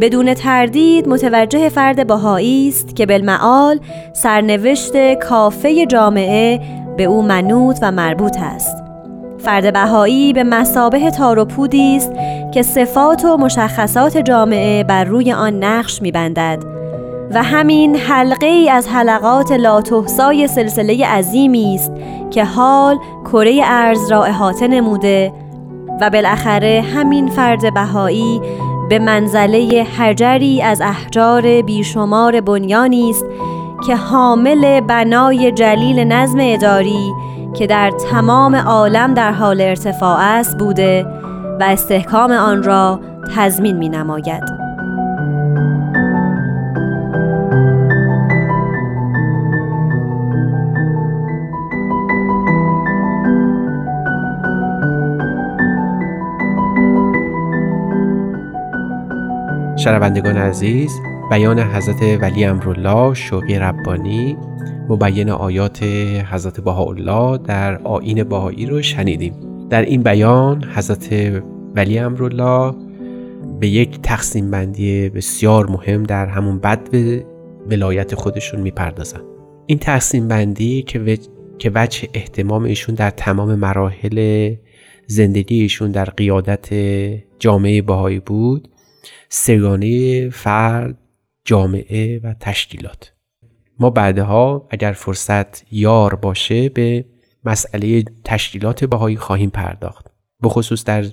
بدون 0.00 0.34
تردید 0.34 1.08
متوجه 1.08 1.68
فرد 1.68 2.06
بهایی 2.06 2.68
است 2.68 2.96
که 2.96 3.06
بالمعال 3.06 3.80
سرنوشت 4.12 5.14
کافه 5.14 5.86
جامعه 5.86 6.60
به 6.96 7.04
او 7.04 7.22
منوط 7.22 7.78
و 7.82 7.92
مربوط 7.92 8.36
است. 8.40 8.76
فرد 9.38 9.72
بهایی 9.72 10.32
به 10.32 10.44
مسابه 10.44 11.10
تار 11.10 11.38
و 11.38 11.44
پودی 11.44 11.96
است 11.96 12.12
که 12.54 12.62
صفات 12.62 13.24
و 13.24 13.36
مشخصات 13.36 14.18
جامعه 14.18 14.84
بر 14.84 15.04
روی 15.04 15.32
آن 15.32 15.64
نقش 15.64 16.02
میبندد. 16.02 16.78
و 17.34 17.42
همین 17.42 17.96
حلقه 17.96 18.46
ای 18.46 18.70
از 18.70 18.88
حلقات 18.88 19.52
لاتحسای 19.52 20.48
سلسله 20.48 21.06
عظیمی 21.06 21.74
است 21.74 21.92
که 22.30 22.44
حال 22.44 22.98
کره 23.24 23.60
ارز 23.64 24.10
را 24.10 24.24
احاطه 24.24 24.68
نموده 24.68 25.32
و 26.00 26.10
بالاخره 26.10 26.84
همین 26.94 27.28
فرد 27.28 27.74
بهایی 27.74 28.40
به 28.88 28.98
منزله 28.98 29.86
حجری 29.98 30.62
از 30.62 30.80
احجار 30.80 31.62
بیشمار 31.62 32.40
بنیانی 32.40 33.10
است 33.10 33.24
که 33.86 33.96
حامل 33.96 34.80
بنای 34.80 35.52
جلیل 35.52 35.98
نظم 35.98 36.38
اداری 36.40 37.12
که 37.54 37.66
در 37.66 37.90
تمام 38.10 38.54
عالم 38.54 39.14
در 39.14 39.32
حال 39.32 39.60
ارتفاع 39.60 40.18
است 40.20 40.58
بوده 40.58 41.06
و 41.60 41.62
استحکام 41.62 42.32
آن 42.32 42.62
را 42.62 43.00
تضمین 43.36 43.76
می 43.76 43.88
نماید. 43.88 44.67
شنوندگان 59.88 60.36
عزیز 60.36 61.00
بیان 61.30 61.58
حضرت 61.60 62.02
ولی 62.22 62.44
امرالله 62.44 63.14
شوقی 63.14 63.58
ربانی 63.58 64.36
مبین 64.88 65.30
آیات 65.30 65.82
حضرت 66.32 66.60
بهاءالله 66.60 67.38
در 67.38 67.78
آین 67.78 68.24
بهایی 68.24 68.66
رو 68.66 68.82
شنیدیم. 68.82 69.34
در 69.70 69.82
این 69.82 70.02
بیان 70.02 70.64
حضرت 70.74 71.32
ولی 71.74 71.98
امرالله 71.98 72.74
به 73.60 73.68
یک 73.68 74.00
تقسیم 74.02 74.50
بندی 74.50 75.08
بسیار 75.08 75.66
مهم 75.66 76.02
در 76.02 76.26
همون 76.26 76.58
بد 76.58 76.88
ولایت 77.70 78.14
خودشون 78.14 78.60
می‌پردازن. 78.60 79.20
این 79.66 79.78
تقسیم 79.78 80.28
بندی 80.28 80.82
که 80.82 81.18
که 81.58 81.70
وجه 81.74 82.08
احتمام 82.14 82.64
ایشون 82.64 82.94
در 82.94 83.10
تمام 83.10 83.54
مراحل 83.54 84.54
زندگی 85.06 85.60
ایشون 85.60 85.90
در 85.90 86.04
قیادت 86.04 86.68
جامعه 87.38 87.82
بهایی 87.82 88.20
بود 88.20 88.68
سگانه 89.28 90.30
فرد 90.30 90.98
جامعه 91.44 92.20
و 92.24 92.34
تشکیلات. 92.40 93.12
ما 93.78 93.90
بعدها 93.90 94.68
اگر 94.70 94.92
فرصت 94.92 95.72
یار 95.72 96.14
باشه 96.14 96.68
به 96.68 97.04
مسئله 97.44 98.04
تشکیلات 98.24 98.84
بهایی 98.84 99.16
خواهیم 99.16 99.50
پرداخت. 99.50 100.06
به 100.40 100.48
خصوص 100.48 100.84
در 100.84 101.04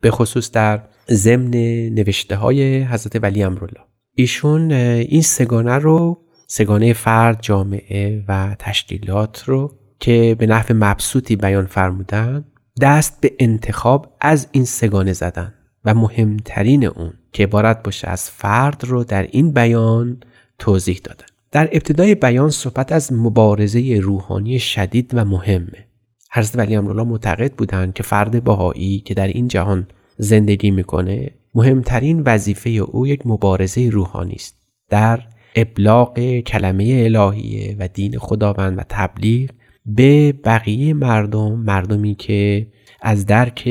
به 0.00 0.10
خصوص 0.10 0.50
در 0.50 0.82
ضمن 1.10 1.50
نوشته 1.90 2.36
های 2.36 2.82
حضرت 2.82 3.22
ولی 3.22 3.42
امرالله. 3.42 3.80
ایشون 4.14 4.72
این 4.72 5.22
سگانه 5.22 5.74
رو 5.74 6.24
سگانه 6.46 6.92
فرد 6.92 7.42
جامعه 7.42 8.24
و 8.28 8.56
تشکیلات 8.58 9.44
رو 9.46 9.78
که 10.00 10.36
به 10.38 10.46
نحو 10.46 10.74
مبسوطی 10.74 11.36
بیان 11.36 11.66
فرمودن 11.66 12.44
دست 12.80 13.20
به 13.20 13.32
انتخاب 13.38 14.16
از 14.20 14.48
این 14.52 14.64
سگانه 14.64 15.12
زدن. 15.12 15.54
و 15.84 15.94
مهمترین 15.94 16.84
اون 16.84 17.12
که 17.32 17.42
عبارت 17.42 17.82
باشه 17.82 18.08
از 18.08 18.30
فرد 18.30 18.84
رو 18.84 19.04
در 19.04 19.22
این 19.22 19.52
بیان 19.52 20.20
توضیح 20.58 21.00
دادن. 21.04 21.26
در 21.50 21.68
ابتدای 21.72 22.14
بیان 22.14 22.50
صحبت 22.50 22.92
از 22.92 23.12
مبارزه 23.12 24.00
روحانی 24.02 24.58
شدید 24.58 25.10
و 25.14 25.24
مهمه. 25.24 25.86
حضرت 26.32 26.58
ولی 26.58 26.76
امرالله 26.76 27.04
معتقد 27.04 27.52
بودند 27.52 27.94
که 27.94 28.02
فرد 28.02 28.44
باهایی 28.44 28.98
که 28.98 29.14
در 29.14 29.26
این 29.26 29.48
جهان 29.48 29.86
زندگی 30.18 30.70
می‌کنه 30.70 31.30
مهمترین 31.54 32.22
وظیفه 32.26 32.70
او 32.70 33.06
یک 33.06 33.26
مبارزه 33.26 33.90
روحانی 33.90 34.34
است. 34.34 34.56
در 34.88 35.20
ابلاغ 35.56 36.40
کلمه 36.40 37.02
الهیه 37.04 37.76
و 37.78 37.88
دین 37.88 38.18
خداوند 38.18 38.78
و 38.78 38.82
تبلیغ 38.88 39.50
به 39.86 40.32
بقیه 40.32 40.94
مردم 40.94 41.52
مردمی 41.52 42.14
که 42.14 42.66
از 43.00 43.26
درک 43.26 43.68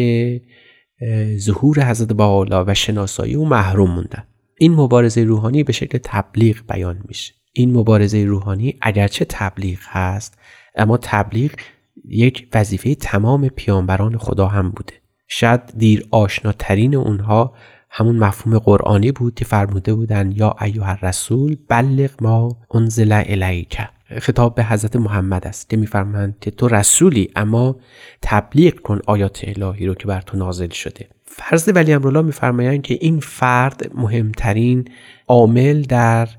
ظهور 1.38 1.90
حضرت 1.90 2.14
بالا 2.14 2.66
و 2.66 2.74
شناسایی 2.74 3.36
او 3.36 3.46
محروم 3.46 3.92
موندن. 3.92 4.24
این 4.58 4.74
مبارزه 4.74 5.24
روحانی 5.24 5.64
به 5.64 5.74
شکل 5.74 6.00
تبلیغ 6.04 6.58
بیان 6.70 7.04
میشه. 7.08 7.34
این 7.54 7.78
مبارزه 7.78 8.26
روحانی 8.26 8.78
اگرچه 8.82 9.26
تبلیغ 9.30 9.80
هست 9.84 10.38
اما 10.76 10.98
تبلیغ 11.02 11.52
یک 12.06 12.48
وظیفه 12.54 12.96
تمام 12.96 13.48
پیانبران 13.48 14.18
خدا 14.18 14.48
هم 14.48 14.70
بوده. 14.70 14.94
شاید 15.28 15.62
دیر 15.78 16.08
آشناترین 16.12 16.96
اونها 16.96 17.54
همون 17.90 18.16
مفهوم 18.16 18.60
قرآنی 18.60 19.12
بود 19.12 19.36
که 19.36 19.46
فرموده 19.46 19.94
بودن 19.94 20.32
یا 20.32 20.56
ایها 20.62 20.92
الرسول 20.92 21.58
بلغ 21.70 22.10
ما 22.22 22.58
انزل 22.74 23.24
الیک. 23.26 23.78
خطاب 24.20 24.56
به 24.56 24.64
حضرت 24.64 24.96
محمد 24.96 25.48
است 25.48 25.70
که 25.70 25.78
میفرمایند 25.78 26.38
که 26.42 26.52
تو 26.52 26.68
رسولی 26.68 27.32
اما 27.36 27.76
تبلیغ 28.22 28.80
کن 28.80 29.00
آیات 29.08 29.42
الهی 29.44 29.86
رو 29.86 29.94
که 29.94 30.08
بر 30.08 30.22
تو 30.22 30.38
نازل 30.38 30.70
شده. 30.70 31.08
فرض 31.26 31.70
ولی 31.76 31.94
امرالله 31.94 32.22
میفرمایند 32.22 32.82
که 32.82 32.98
این 33.02 33.20
فرد 33.20 33.92
مهمترین 33.96 34.88
عامل 35.28 35.82
در 35.82 36.30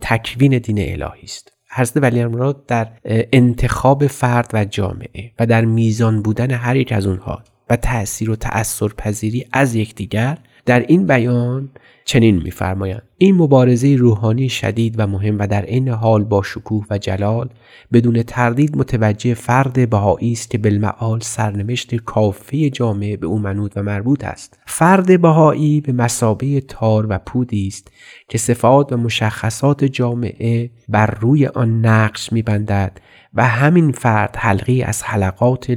تکوین 0.00 0.58
دین 0.58 0.78
الهی 0.78 1.22
است. 1.22 1.52
حضرت 1.70 2.02
ولی 2.02 2.20
امرالله 2.20 2.54
در 2.66 2.88
انتخاب 3.32 4.06
فرد 4.06 4.50
و 4.52 4.64
جامعه 4.64 5.32
و 5.38 5.46
در 5.46 5.64
میزان 5.64 6.22
بودن 6.22 6.50
هر 6.50 6.76
یک 6.76 6.92
از 6.92 7.06
اونها 7.06 7.42
و 7.70 7.76
تأثیر 7.76 8.30
و 8.30 8.36
تأثیر 8.36 8.88
پذیری 8.88 9.46
از 9.52 9.74
یکدیگر 9.74 10.38
در 10.68 10.80
این 10.80 11.06
بیان 11.06 11.70
چنین 12.04 12.42
میفرمایند. 12.42 13.02
این 13.18 13.34
مبارزه 13.34 13.96
روحانی 13.96 14.48
شدید 14.48 14.94
و 14.98 15.06
مهم 15.06 15.38
و 15.38 15.46
در 15.46 15.62
این 15.62 15.88
حال 15.88 16.24
با 16.24 16.42
شکوه 16.42 16.86
و 16.90 16.98
جلال 16.98 17.48
بدون 17.92 18.22
تردید 18.22 18.76
متوجه 18.76 19.34
فرد 19.34 19.90
بهایی 19.90 20.32
است 20.32 20.50
که 20.50 20.58
بالمعال 20.58 21.20
سرنوشت 21.20 21.94
کافه 21.94 22.70
جامعه 22.70 23.16
به 23.16 23.26
او 23.26 23.38
منود 23.38 23.72
و 23.76 23.82
مربوط 23.82 24.24
است. 24.24 24.58
فرد 24.66 25.20
بهایی 25.20 25.80
به 25.80 25.92
مسابه 25.92 26.60
تار 26.60 27.06
و 27.08 27.18
پودی 27.18 27.66
است 27.66 27.90
که 28.28 28.38
صفات 28.38 28.92
و 28.92 28.96
مشخصات 28.96 29.84
جامعه 29.84 30.70
بر 30.88 31.06
روی 31.20 31.46
آن 31.46 31.86
نقش 31.86 32.32
میبندد 32.32 33.00
و 33.34 33.46
همین 33.46 33.92
فرد 33.92 34.36
حلقی 34.36 34.82
از 34.82 35.02
حلقات 35.02 35.70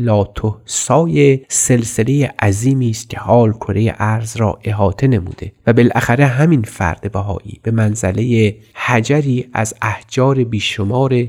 سای 0.65 1.39
سلسله 1.47 2.33
عظیمی 2.39 2.89
است 2.89 3.09
که 3.09 3.19
حال 3.19 3.51
کره 3.51 3.95
ارز 3.99 4.37
را 4.37 4.59
احاطه 4.63 5.07
نموده 5.07 5.51
و 5.67 5.73
بالاخره 5.73 6.25
همین 6.25 6.61
فرد 6.61 7.11
بهایی 7.11 7.59
به 7.63 7.71
منزله 7.71 8.55
حجری 8.73 9.49
از 9.53 9.73
احجار 9.81 10.43
بیشمار 10.43 11.27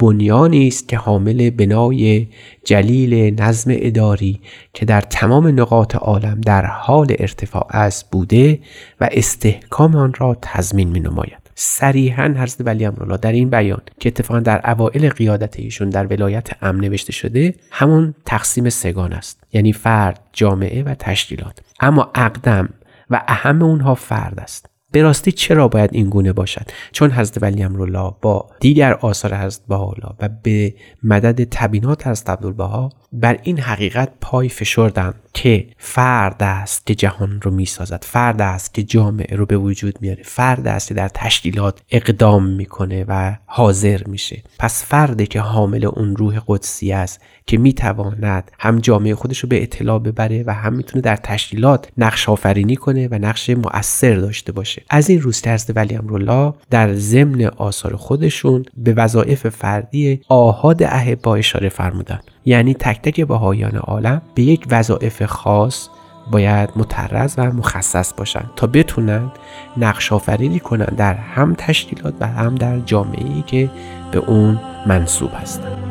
بنیانی 0.00 0.68
است 0.68 0.88
که 0.88 0.96
حامل 0.96 1.50
بنای 1.50 2.26
جلیل 2.64 3.40
نظم 3.42 3.70
اداری 3.74 4.40
که 4.74 4.86
در 4.86 5.00
تمام 5.00 5.60
نقاط 5.60 5.94
عالم 5.94 6.40
در 6.40 6.66
حال 6.66 7.16
ارتفاع 7.18 7.66
است 7.70 8.10
بوده 8.10 8.60
و 9.00 9.08
استحکام 9.12 9.96
آن 9.96 10.14
را 10.18 10.36
تضمین 10.42 10.88
می 10.88 11.00
نماید. 11.00 11.49
صریحا 11.62 12.34
حضرت 12.38 12.66
ولی 12.66 12.84
امرالله 12.84 13.16
در 13.16 13.32
این 13.32 13.50
بیان 13.50 13.80
که 14.00 14.08
اتفاقا 14.08 14.40
در 14.40 14.70
اوائل 14.70 15.08
قیادت 15.08 15.60
ایشون 15.60 15.90
در 15.90 16.06
ولایت 16.06 16.48
امن 16.62 16.80
نوشته 16.80 17.12
شده 17.12 17.54
همون 17.70 18.14
تقسیم 18.26 18.68
سگان 18.68 19.12
است. 19.12 19.44
یعنی 19.52 19.72
فرد 19.72 20.20
جامعه 20.32 20.82
و 20.82 20.94
تشکیلات. 20.94 21.58
اما 21.80 22.10
اقدم 22.14 22.68
و 23.10 23.22
اهم 23.28 23.62
اونها 23.62 23.94
فرد 23.94 24.40
است. 24.40 24.66
به 24.92 25.02
راستی 25.02 25.32
چرا 25.32 25.68
باید 25.68 25.90
این 25.92 26.10
گونه 26.10 26.32
باشد؟ 26.32 26.66
چون 26.92 27.10
حضرت 27.10 27.42
ولی 27.42 27.62
امرالله 27.62 28.12
با 28.22 28.50
دیگر 28.60 28.92
آثار 28.92 29.34
حضرت 29.34 29.60
بهاءالله 29.68 30.14
و 30.20 30.28
به 30.42 30.74
مدد 31.02 31.44
تبینات 31.50 32.06
حضرت 32.06 32.30
عبدالبها 32.30 32.88
بر 33.12 33.38
این 33.42 33.58
حقیقت 33.58 34.12
پای 34.20 34.48
فشردند. 34.48 35.14
که 35.34 35.66
فرد 35.78 36.42
است 36.42 36.86
که 36.86 36.94
جهان 36.94 37.40
رو 37.42 37.50
می‌سازد 37.50 38.04
فرد 38.04 38.42
است 38.42 38.74
که 38.74 38.82
جامعه 38.82 39.36
رو 39.36 39.46
به 39.46 39.56
وجود 39.56 39.98
میاره 40.00 40.22
فرد 40.22 40.66
است 40.66 40.88
که 40.88 40.94
در 40.94 41.08
تشکیلات 41.08 41.80
اقدام 41.90 42.46
می‌کنه 42.46 43.04
و 43.08 43.36
حاضر 43.46 44.02
میشه. 44.06 44.42
پس 44.58 44.84
فردی 44.84 45.26
که 45.26 45.40
حامل 45.40 45.84
اون 45.84 46.16
روح 46.16 46.40
قدسی 46.46 46.92
است 46.92 47.20
که 47.46 47.58
می‌تواند 47.58 48.50
هم 48.58 48.78
جامعه 48.78 49.14
خودش 49.14 49.38
رو 49.38 49.48
به 49.48 49.62
اطلاع 49.62 49.98
ببره 49.98 50.44
و 50.46 50.54
هم 50.54 50.72
می‌تونه 50.72 51.02
در 51.02 51.16
تشکیلات 51.16 51.88
نقش 51.98 52.28
آفرینی 52.28 52.76
کنه 52.76 53.08
و 53.08 53.14
نقش 53.14 53.50
مؤثر 53.50 54.14
داشته 54.14 54.52
باشه. 54.52 54.82
از 54.90 55.10
این 55.10 55.20
روز 55.20 55.40
ترز 55.40 55.70
ولی 55.74 55.94
امرالله 55.94 56.54
در 56.70 56.94
ضمن 56.94 57.44
آثار 57.44 57.96
خودشون 57.96 58.64
به 58.76 58.92
وظایف 58.92 59.48
فردی 59.48 60.20
آهاد 60.28 60.82
اهبا 60.82 61.36
اشاره 61.36 61.68
فرمودن 61.68 62.20
یعنی 62.44 62.74
تک 62.74 63.02
تک 63.02 63.20
بهایان 63.20 63.76
عالم 63.76 64.22
به 64.34 64.42
یک 64.42 64.66
وظایف 64.70 65.22
خاص 65.22 65.88
باید 66.30 66.70
مترز 66.76 67.34
و 67.38 67.52
مخصص 67.52 68.14
باشند 68.16 68.50
تا 68.56 68.66
بتونن 68.66 69.32
نقش 69.76 70.12
آفرینی 70.12 70.60
کنند 70.60 70.96
در 70.96 71.14
هم 71.14 71.54
تشکیلات 71.58 72.14
و 72.20 72.26
هم 72.26 72.54
در 72.54 72.78
جامعه 72.78 73.42
که 73.46 73.70
به 74.12 74.18
اون 74.18 74.60
منصوب 74.86 75.30
هستند 75.34 75.90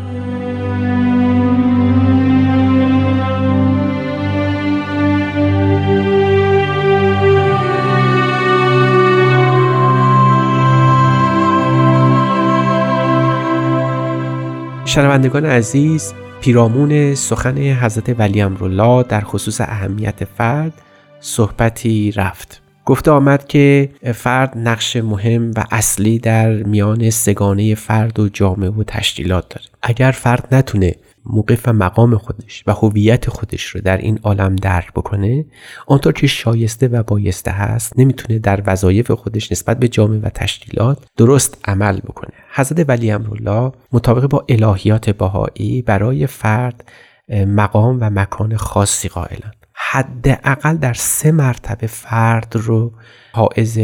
شنوندگان 14.86 15.46
عزیز 15.46 16.14
پیرامون 16.42 17.16
سخن 17.16 17.58
حضرت 17.58 18.20
ولی 18.20 18.42
امرالله 18.42 19.04
در 19.04 19.22
خصوص 19.22 19.62
اهمیت 19.62 20.24
فرد 20.24 20.74
صحبتی 21.20 22.12
رفت. 22.12 22.62
گفته 22.86 23.12
آمد 23.12 23.48
که 23.48 23.90
فرد 24.16 24.58
نقش 24.58 24.96
مهم 24.96 25.52
و 25.56 25.64
اصلی 25.72 26.20
در 26.20 26.52
میان 26.52 27.10
سگانه 27.10 27.76
فرد 27.76 28.20
و 28.20 28.30
جامعه 28.30 28.70
و 28.70 28.84
تشکیلات 28.84 29.50
داره. 29.50 29.66
اگر 29.82 30.12
فرد 30.12 30.48
نتونه 30.52 30.96
موقف 31.26 31.68
و 31.68 31.74
مقام 31.74 32.18
خودش 32.18 32.64
و 32.68 32.74
هویت 32.74 33.30
خودش 33.30 33.64
رو 33.64 33.82
در 33.82 33.98
این 33.98 34.20
عالم 34.24 34.56
درک 34.56 34.94
بکنه 34.94 35.46
آنطور 35.88 36.14
که 36.14 36.28
شایسته 36.28 36.88
و 36.88 37.04
بایسته 37.04 37.52
هست 37.52 38.00
نمی‌تونه 38.00 38.40
در 38.40 38.64
وظایف 38.66 39.12
خودش 39.12 39.52
نسبت 39.52 39.80
به 39.80 39.88
جامعه 39.88 40.20
و 40.20 40.30
تشکیلات 40.30 41.06
درست 41.18 41.58
عمل 41.66 42.00
بکنه. 42.00 42.34
حضرت 42.54 42.90
ولی 42.90 43.12
امرالله 43.12 43.72
مطابق 43.92 44.26
با 44.26 44.46
الهیات 44.50 45.10
باهایی 45.10 45.82
برای 45.82 46.28
فرد 46.28 46.92
مقام 47.30 47.98
و 48.02 48.10
مکان 48.10 48.58
خاصی 48.58 49.10
قائلند. 49.10 49.56
حداقل 49.74 50.78
در 50.78 50.94
سه 50.94 51.32
مرتبه 51.32 51.88
فرد 51.88 52.54
رو 52.56 52.94
حائز 53.34 53.80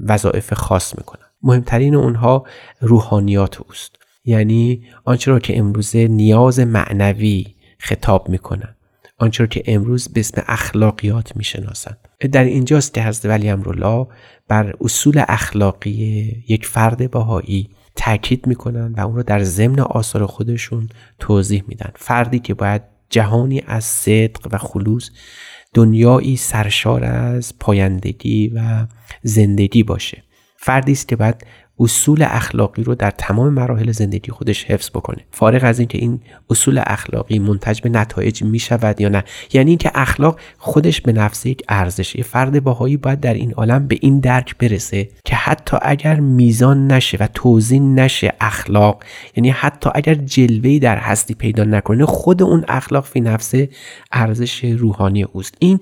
وظایف 0.00 0.54
خاص 0.54 0.98
می‌کنن 0.98 1.24
مهمترین 1.42 1.94
اونها 1.94 2.44
روحانیات 2.80 3.60
اوست. 3.60 4.03
یعنی 4.24 4.82
آنچه 5.04 5.30
را 5.30 5.38
که 5.38 5.58
امروزه 5.58 6.08
نیاز 6.08 6.60
معنوی 6.60 7.46
خطاب 7.78 8.28
می‌کنن 8.28 8.76
آنچه 9.18 9.44
را 9.44 9.46
که 9.46 9.62
امروز 9.66 10.08
به 10.08 10.20
اسم 10.20 10.42
اخلاقیات 10.46 11.36
می‌شناسند 11.36 11.98
در 12.32 12.44
اینجاست 12.44 12.94
که 12.94 13.02
حضرت 13.02 13.24
ولی 13.26 13.48
امرالله 13.48 14.06
بر 14.48 14.74
اصول 14.80 15.24
اخلاقی 15.28 15.92
یک 16.48 16.66
فرد 16.66 17.10
باهایی 17.10 17.70
تاکید 17.96 18.46
می‌کنن 18.46 18.92
و 18.92 19.00
اون 19.00 19.16
رو 19.16 19.22
در 19.22 19.42
ضمن 19.42 19.80
آثار 19.80 20.26
خودشون 20.26 20.88
توضیح 21.18 21.64
میدن. 21.68 21.90
فردی 21.96 22.38
که 22.38 22.54
باید 22.54 22.82
جهانی 23.10 23.62
از 23.66 23.84
صدق 23.84 24.48
و 24.52 24.58
خلوص 24.58 25.10
دنیایی 25.74 26.36
سرشار 26.36 27.04
از 27.04 27.58
پایندگی 27.58 28.48
و 28.48 28.86
زندگی 29.22 29.82
باشه. 29.82 30.22
فردی 30.56 30.92
است 30.92 31.08
که 31.08 31.16
باید 31.16 31.46
اصول 31.78 32.22
اخلاقی 32.22 32.82
رو 32.82 32.94
در 32.94 33.10
تمام 33.10 33.52
مراحل 33.52 33.92
زندگی 33.92 34.30
خودش 34.30 34.64
حفظ 34.64 34.90
بکنه. 34.90 35.24
فارغ 35.30 35.64
از 35.64 35.78
اینکه 35.78 35.98
این 35.98 36.20
اصول 36.50 36.80
اخلاقی 36.86 37.38
منتج 37.38 37.80
به 37.80 37.88
نتایج 37.88 38.42
می 38.42 38.58
شود 38.58 39.00
یا 39.00 39.08
نه. 39.08 39.24
یعنی 39.52 39.70
اینکه 39.70 39.90
اخلاق 39.94 40.40
خودش 40.58 41.00
به 41.00 41.12
نفس 41.12 41.46
یک 41.46 41.62
ارزشه 41.68 42.22
فرد 42.22 42.64
باهایی 42.64 42.96
باید 42.96 43.20
در 43.20 43.34
این 43.34 43.52
عالم 43.52 43.86
به 43.86 43.98
این 44.00 44.20
درک 44.20 44.58
برسه 44.58 45.08
که 45.24 45.36
حتی 45.36 45.76
اگر 45.82 46.20
میزان 46.20 46.86
نشه 46.86 47.16
و 47.20 47.28
توزین 47.34 47.98
نشه 47.98 48.32
اخلاق 48.40 49.04
یعنی 49.36 49.50
حتی 49.50 49.90
اگر 49.94 50.14
جلوه‌ای 50.14 50.78
در 50.78 50.96
هستی 50.96 51.34
پیدا 51.34 51.64
نکنه 51.64 52.06
خود 52.06 52.42
اون 52.42 52.64
اخلاق 52.68 53.04
فی 53.04 53.20
نفسه 53.20 53.68
ارزش 54.12 54.64
روحانی 54.64 55.22
اوست. 55.22 55.54
این 55.58 55.78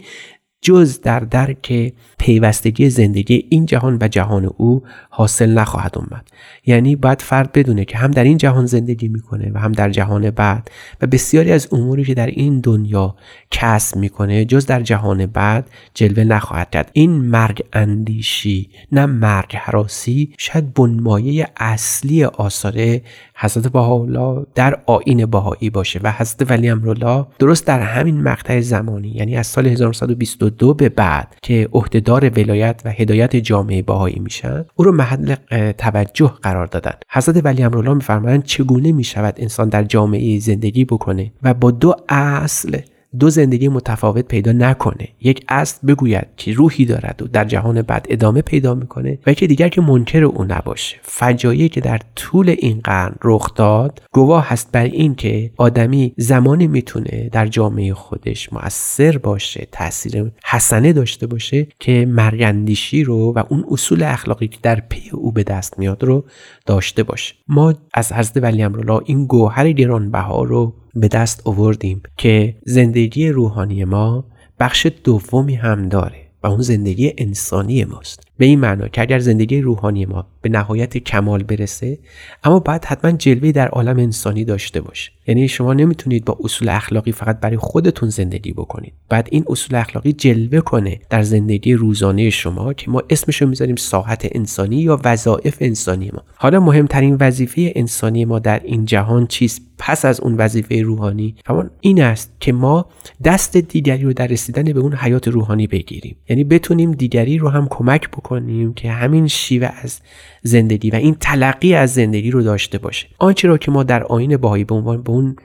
جز 0.63 1.01
در 1.01 1.21
درک 1.21 1.93
پیوستگی 2.19 2.91
زندگی 2.91 3.47
این 3.49 3.67
جهان 3.67 3.99
و 4.01 4.09
جهان 4.09 4.51
او 4.57 4.83
حاصل 5.11 5.51
نخواهد 5.51 5.99
اومد 5.99 6.29
یعنی 6.67 6.97
باید 6.97 7.23
فرد 7.23 7.53
بدونه 7.53 7.85
که 7.85 7.99
هم 7.99 8.11
در 8.11 8.25
این 8.25 8.37
جهان 8.37 8.67
زندگی 8.67 9.09
می‌کنه 9.09 9.51
و 9.55 9.59
هم 9.59 9.73
در 9.73 9.91
جهان 9.91 10.31
بعد 10.31 10.71
و 11.01 11.07
بسیاری 11.07 11.53
از 11.53 11.69
اموری 11.73 12.05
که 12.05 12.15
در 12.15 12.27
این 12.27 12.61
دنیا 12.61 13.15
کسب 13.51 13.97
می‌کنه 13.97 14.45
جز 14.45 14.67
در 14.67 14.81
جهان 14.83 15.27
بعد 15.27 15.71
جلوه 15.95 16.25
نخواهد 16.25 16.71
کرد. 16.71 16.91
این 16.93 17.11
مرگ 17.11 17.65
اندیشی 17.73 18.71
نه 18.93 19.07
مرگ 19.07 19.57
حراسی 19.57 20.35
شاید 20.39 20.75
بنمایه 20.75 21.49
اصلی 21.57 22.25
آثار 22.25 23.01
حضرت 23.35 23.69
بهاءالله 23.69 24.47
در 24.55 24.79
آین 24.87 25.27
بهایی 25.27 25.71
باشه. 25.71 26.01
و 26.03 26.13
حضرت 26.13 26.51
ولی 26.51 26.69
امرالله 26.69 27.27
درست 27.39 27.67
در 27.67 27.81
همین 27.81 28.21
مقطع 28.21 28.61
زمانی 28.61 29.09
یعنی 29.09 29.37
از 29.37 29.47
سال 29.47 29.67
1922 29.67 30.52
به 30.79 30.89
بعد 30.89 31.37
که 31.43 31.69
عهدهدار 31.73 32.29
ولایت 32.29 32.83
و 32.85 32.91
هدایت 32.91 33.37
جامعه 33.37 33.83
بهایی 33.83 34.19
میشن 34.19 34.65
او 34.75 34.85
رو 34.85 34.93
محل 34.93 35.35
توجه 35.79 36.33
قرار 36.43 36.67
دادن. 36.67 36.93
حضرت 37.11 37.45
ولی 37.45 37.63
امرالله 37.63 37.95
میفرمایند 37.95 38.45
چگونه 38.45 38.93
می‌شود 38.93 39.35
انسان 39.37 39.69
در 39.69 39.85
جامعه 39.85 40.39
زندگی 40.39 40.85
بکنه 40.85 41.33
و 41.43 41.55
با 41.55 41.71
دو 41.71 41.95
اصل 42.09 42.79
دو 43.19 43.31
زندگی 43.31 43.69
متفاوت 43.69 44.29
پیدا 44.29 44.53
نکنه. 44.53 45.09
یک 45.21 45.45
اصل 45.49 45.87
بگوید 45.87 46.27
که 46.37 46.53
روحی 46.53 46.85
دارد 46.85 47.23
و 47.23 47.27
در 47.27 47.45
جهان 47.45 47.83
بعد 47.83 48.07
ادامه 48.09 48.43
پیدا 48.43 48.75
می‌کنه 48.75 49.19
و 49.27 49.31
یکی 49.31 49.47
دیگر 49.47 49.69
که 49.69 49.81
منکر 49.81 50.25
او 50.25 50.45
نباشه. 50.45 50.97
فجایعی 51.03 51.69
که 51.69 51.81
در 51.81 52.01
طول 52.17 52.49
این 52.59 52.81
قرن 52.85 53.15
رخ 53.25 53.55
داد 53.55 54.03
گواه 54.13 54.49
هست 54.49 54.73
بر 54.73 54.85
این 54.85 55.15
که 55.15 55.51
آدمی 55.57 56.15
زمانی 56.17 56.67
می‌تونه 56.67 57.29
در 57.33 57.47
جامعه 57.47 57.95
خودش 57.95 58.53
مؤثر 58.53 59.19
باشه 59.19 59.69
تاثیر 59.73 60.31
حسنه 60.45 60.93
داشته 60.93 61.27
باشه 61.27 61.67
که 61.81 62.07
مرگندیشی 62.09 63.05
رو 63.05 63.33
و 63.33 63.43
اون 63.49 63.65
اصول 63.71 64.03
اخلاقی 64.03 64.49
که 64.49 64.59
در 64.63 64.81
پی 64.81 65.11
او 65.13 65.33
به 65.33 65.43
دست 65.43 65.79
میاد 65.79 66.05
رو 66.05 66.25
داشته 66.67 67.03
باشه. 67.03 67.35
ما 67.49 67.75
از 67.95 68.13
حضرت 68.13 68.43
ولی 68.43 68.63
امرالله 68.63 69.01
این 69.05 69.27
گوهر 69.27 69.73
گرانبها 69.73 70.43
رو 70.43 70.75
به 70.95 71.09
دست 71.09 71.47
آوردیم 71.47 72.03
که 72.17 72.57
زندگی 72.65 73.29
روحانی 73.29 73.85
ما 73.85 74.25
بخش 74.59 74.87
دومی 75.05 75.55
هم 75.55 75.89
داره 75.89 76.23
و 76.43 76.47
اون 76.47 76.61
زندگی 76.61 77.13
انسانی 77.19 77.85
ماست. 77.85 78.23
به 78.39 78.45
این 78.45 78.61
معنا 78.61 78.89
که 78.89 79.01
اگر 79.01 79.19
زندگی 79.19 79.61
روحانی 79.61 80.07
ما 80.07 80.27
به 80.43 80.49
نهایت 80.49 80.99
کمال 80.99 81.43
برسه 81.43 81.99
اما 82.45 82.61
باید 82.61 82.85
حتما 82.85 83.11
جلوه 83.11 83.53
در 83.53 83.69
عالم 83.69 83.99
انسانی 83.99 84.45
داشته 84.45 84.81
باشه 84.81 85.13
یعنی 85.27 85.49
شما 85.49 85.75
نمی‌تونید 85.75 86.25
با 86.25 86.39
اصول 86.45 86.69
اخلاقی 86.69 87.13
فقط 87.13 87.41
برای 87.41 87.57
خودتون 87.57 88.09
زندگی 88.09 88.53
بکنید. 88.53 88.93
بعد 89.09 89.29
این 89.31 89.45
اصول 89.47 89.79
اخلاقی 89.79 90.13
جلوه 90.13 90.61
کنه 90.61 91.01
در 91.11 91.23
زندگی 91.23 91.75
روزانه 91.75 92.31
شما 92.31 92.73
که 92.73 92.91
ما 92.91 93.03
اسمش 93.11 93.43
رو 93.43 93.49
می‌ذاریم 93.49 93.77
ساحت 93.77 94.29
انسانی 94.33 94.77
یا 94.77 95.01
وظایف 95.05 95.57
انسانی 95.61 96.11
ما. 96.15 96.23
حالا 96.35 96.61
مهمترین 96.61 97.17
وظیفه 97.21 97.73
انسانی 97.77 98.25
ما 98.25 98.39
در 98.39 98.61
این 98.65 98.85
جهان 98.85 99.27
چیست؟ 99.27 99.63
پس 99.79 100.05
از 100.05 100.21
اون 100.21 100.35
وظیفه 100.35 100.83
روحانی. 100.83 101.37
همان 101.47 101.71
این 101.81 102.03
است 102.03 102.33
که 102.41 102.53
ما 102.53 102.87
دست 103.25 103.57
دیگری 103.57 104.03
رو 104.03 104.13
در 104.13 104.27
رسیدن 104.27 104.65
به 104.65 104.81
اون 104.81 104.95
حیات 104.95 105.29
روحانی 105.29 105.67
بگیریم. 105.67 106.17
یعنی 106.29 106.45
بتونیم 106.45 106.93
دیگری 106.93 107.39
رو 107.39 107.49
هم 107.49 107.67
کمک 107.71 108.09
بکنیم 108.09 108.75
که 108.75 108.91
همین 108.91 109.29
شیوه 109.29 109.71
از 109.83 110.01
زندگی 110.43 110.91
و 110.91 110.95
این 110.95 111.17
تلقی 111.21 111.75
از 111.75 111.95
زندگی 111.95 112.31
رو 112.31 112.43
داشته 112.43 112.79
باشه. 112.79 113.09
آنچه 113.19 113.49
را 113.49 113.59
که 113.59 113.71
ما 113.71 113.83
در 113.83 114.03
آین 114.03 114.37
باهایی 114.37 114.65
به 114.65 114.75
عنوان 114.75 115.03
به 115.03 115.11
اون 115.11 115.37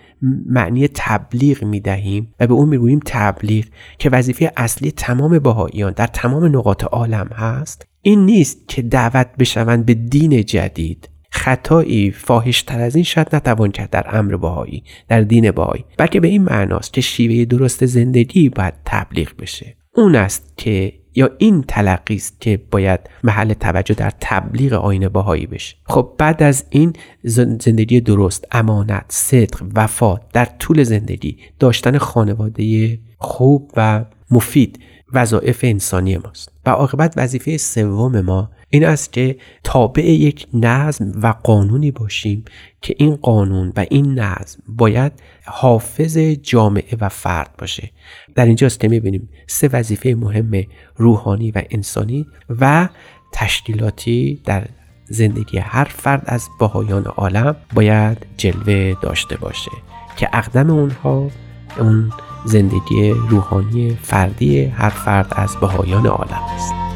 معنی 0.46 0.88
تبلیغ 0.88 1.64
می 1.64 1.80
دهیم 1.80 2.34
و 2.40 2.48
به 2.48 2.54
اون 2.54 2.70
می‌گوییم 2.70 3.00
تبلیغ 3.06 3.66
که 4.00 4.10
وظیفه 4.10 4.52
اصلی 4.58 4.92
تمام 4.92 5.40
باهاییان 5.40 5.94
در 5.94 6.08
تمام 6.08 6.46
نقاط 6.46 6.84
عالم 6.84 7.28
هست 7.28 7.88
این 8.02 8.26
نیست 8.26 8.68
که 8.68 8.82
دعوت 8.82 9.28
بشوند 9.40 9.86
به 9.86 9.94
دین 9.94 10.46
جدید. 10.46 11.10
خطایی 11.32 12.12
فاحشتر 12.12 12.82
از 12.82 12.96
این 12.96 13.04
شاید 13.04 13.36
نتوان 13.36 13.72
کرد 13.72 13.90
در 13.90 14.06
امر 14.18 14.36
باهایی 14.36 14.84
در 15.08 15.22
دین 15.22 15.52
باهایی 15.52 15.86
بلکه 15.98 16.20
به 16.20 16.28
این 16.28 16.44
معناست 16.44 16.94
که 16.94 17.02
شیوه 17.02 17.46
درست 17.46 17.86
زندگی 17.86 18.50
باید 18.50 18.74
تبلیغ 18.86 19.30
بشه. 19.40 19.76
اون 19.96 20.16
است 20.16 20.54
که 20.58 20.94
یا 21.18 21.30
این 21.38 21.64
تلقی 21.68 22.16
است 22.16 22.42
که 22.42 22.62
باید 22.72 23.00
محل 23.24 23.54
توجه 23.54 23.94
در 23.94 24.14
تبلیغ 24.22 24.74
آین 24.74 25.10
باهایی 25.10 25.46
بشه. 25.46 25.76
خب 25.86 26.14
بعد 26.18 26.44
از 26.44 26.66
این 26.70 26.94
زندگی 27.60 28.02
درست 28.02 28.46
امانت 28.52 29.06
صدق 29.08 29.64
وفا 29.76 30.20
در 30.34 30.46
طول 30.46 30.84
زندگی 30.84 31.38
داشتن 31.60 31.98
خانواده 31.98 33.00
خوب 33.18 33.72
و 33.78 34.06
مفید 34.32 34.80
وظایف 35.14 35.60
انسانی 35.64 36.18
ماست. 36.18 36.52
و 36.66 36.70
عاقبت 36.70 37.14
وظیفه 37.18 37.58
سوم 37.58 38.22
ما 38.22 38.52
این 38.70 38.86
است 38.86 39.14
که 39.14 39.38
تابع 39.64 40.06
یک 40.06 40.48
نظم 40.54 41.12
و 41.22 41.34
قانونی 41.44 41.92
باشیم 41.92 42.46
که 42.82 42.96
این 42.98 43.16
قانون 43.16 43.74
و 43.76 43.86
این 43.90 44.20
نظم 44.20 44.60
باید 44.68 45.12
حافظ 45.46 46.18
جامعه 46.18 46.98
و 47.02 47.10
فرد 47.10 47.50
باشه. 47.58 47.92
در 48.36 48.46
اینجاست 48.46 48.80
که 48.80 48.88
می‌بینیم 48.88 49.30
سه 49.48 49.70
وظیفه 49.74 50.16
مهم 50.20 50.64
روحانی 50.96 51.52
و 51.52 51.62
انسانی 51.70 52.26
و 52.60 52.90
تشکیلاتی 53.34 54.42
در 54.46 54.68
زندگی 55.06 55.58
هر 55.58 55.84
فرد 55.84 56.24
از 56.26 56.48
باهایان 56.60 57.06
عالم 57.06 57.56
باید 57.74 58.26
جلوه 58.38 58.94
داشته 59.02 59.38
باشه 59.38 59.72
که 60.18 60.30
اقدم 60.34 60.70
اونها 60.70 61.32
اون 61.80 62.12
زندگی 62.46 63.10
روحانی 63.30 63.98
فردی 64.02 64.66
هر 64.66 64.90
فرد 64.90 65.34
از 65.36 65.56
بهایان 65.56 66.06
عالم 66.06 66.42
است. 66.56 66.87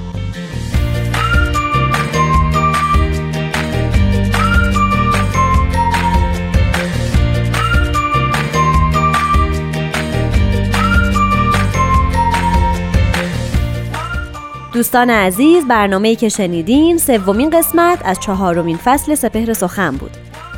دوستان 14.73 15.09
عزیز 15.09 15.67
برنامه 15.67 16.15
که 16.15 16.29
شنیدین 16.29 16.97
سومین 16.97 17.49
قسمت 17.49 17.99
از 18.05 18.19
چهارمین 18.19 18.77
فصل 18.77 19.15
سپهر 19.15 19.53
سخن 19.53 19.91
بود. 19.91 20.11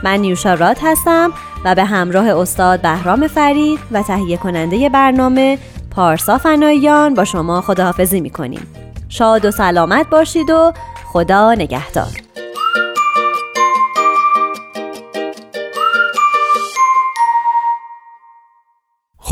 من 0.03 0.19
نیوشا 0.19 0.53
راد 0.53 0.77
هستم 0.81 1.31
و 1.65 1.75
به 1.75 1.83
همراه 1.83 2.27
استاد 2.27 2.81
بهرام 2.81 3.27
فرید 3.27 3.79
و 3.91 4.03
تهیه 4.03 4.37
کننده 4.37 4.89
برنامه 4.89 5.57
پارسا 5.91 6.37
فناییان 6.37 7.13
با 7.13 7.25
شما 7.25 7.61
خداحافظی 7.61 8.21
می‌کنیم. 8.21 8.67
شاد 9.09 9.45
و 9.45 9.51
سلامت 9.51 10.09
باشید 10.09 10.49
و 10.49 10.73
خدا 11.05 11.53
نگهدار. 11.53 12.11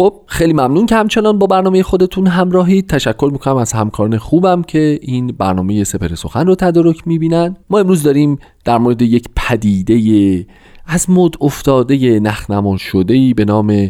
خب 0.01 0.21
خیلی 0.27 0.53
ممنون 0.53 0.85
که 0.85 0.95
همچنان 0.95 1.39
با 1.39 1.47
برنامه 1.47 1.83
خودتون 1.83 2.27
همراهید 2.27 2.89
تشکر 2.89 3.29
می‌کنم 3.31 3.55
از 3.55 3.73
همکاران 3.73 4.17
خوبم 4.17 4.61
که 4.61 4.99
این 5.01 5.27
برنامه 5.27 5.83
سپر 5.83 6.15
سخن 6.15 6.47
رو 6.47 6.55
تدارک 6.55 7.07
می‌بینن. 7.07 7.55
ما 7.69 7.79
امروز 7.79 8.03
داریم 8.03 8.39
در 8.65 8.77
مورد 8.77 9.01
یک 9.01 9.25
پدیده 9.35 10.45
از 10.85 11.09
مد 11.09 11.33
افتاده 11.41 12.19
نخنمان 12.19 12.77
شده 12.77 13.33
به 13.33 13.45
نام 13.45 13.89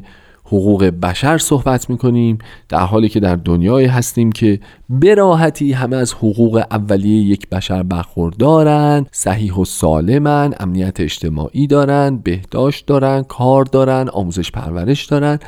حقوق 0.52 0.84
بشر 0.84 1.38
صحبت 1.38 1.90
می‌کنیم 1.90 2.38
در 2.70 2.80
حالی 2.80 3.10
که 3.10 3.20
در 3.20 3.36
دنیای 3.36 3.86
هستیم 3.86 4.32
که 4.32 4.60
براحتی 4.90 5.74
همه 5.74 5.96
از 5.96 6.14
حقوق 6.14 6.64
اولیه 6.72 7.22
یک 7.22 7.50
بشر 7.50 7.84
برخوردارن 7.84 9.06
صحیح 9.12 9.54
و 9.54 9.66
سالمن 9.66 10.54
امنیت 10.60 11.00
اجتماعی 11.00 11.68
دارن 11.68 12.18
بهداشت 12.18 12.86
دارن 12.86 13.24
کار 13.24 13.66
دارن 13.66 14.10
آموزش 14.10 14.52
پرورش 14.52 15.06
دارن 15.06 15.40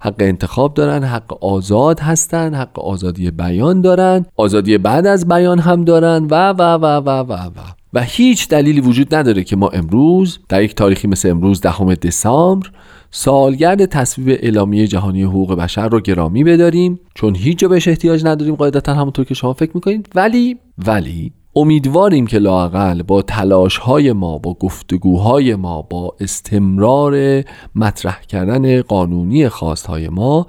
حق 0.00 0.14
انتخاب 0.18 0.74
دارن 0.74 1.04
حق 1.04 1.44
آزاد 1.44 2.00
هستن 2.00 2.54
حق 2.54 2.78
آزادی 2.78 3.30
بیان 3.30 3.80
دارن 3.80 4.26
آزادی 4.36 4.78
بعد 4.78 5.06
از 5.06 5.28
بیان 5.28 5.58
هم 5.58 5.84
دارن 5.84 6.26
و 6.30 6.52
و 6.52 6.62
و 6.62 6.86
و 6.86 7.08
و 7.08 7.32
و. 7.32 7.48
و 7.92 8.02
هیچ 8.02 8.48
دلیلی 8.48 8.80
وجود 8.80 9.14
نداره 9.14 9.44
که 9.44 9.56
ما 9.56 9.68
امروز 9.68 10.38
در 10.48 10.62
یک 10.62 10.74
تاریخی 10.74 11.08
مثل 11.08 11.30
امروز 11.30 11.60
دهم 11.60 11.94
دسامبر 11.94 12.70
سالگرد 13.10 13.84
تصویب 13.84 14.38
اعلامیه 14.42 14.86
جهانی 14.86 15.22
حقوق 15.22 15.54
بشر 15.54 15.88
رو 15.88 16.00
گرامی 16.00 16.44
بداریم. 16.44 17.00
چون 17.14 17.34
هیچ 17.34 17.58
جا 17.58 17.68
بهش 17.68 17.88
احتیاج 17.88 18.24
نداریم 18.24 18.54
قاعدتا 18.54 18.94
همونطور 18.94 19.24
که 19.24 19.34
شما 19.34 19.52
فکر 19.52 19.70
می‌کنید. 19.74 20.08
ولی 20.14 20.56
ولی 20.86 21.32
امیدواریم 21.56 22.26
که 22.26 22.38
لاقل 22.38 23.02
با 23.02 23.22
تلاش 23.22 23.76
های 23.76 24.12
ما 24.12 24.38
با 24.38 24.54
گفتگوهای 24.54 25.54
ما 25.54 25.82
با 25.82 26.16
استمرار 26.20 27.44
مطرح 27.74 28.20
کردن 28.20 28.82
قانونی 28.82 29.48
خواست 29.48 29.86
های 29.86 30.08
ما 30.08 30.46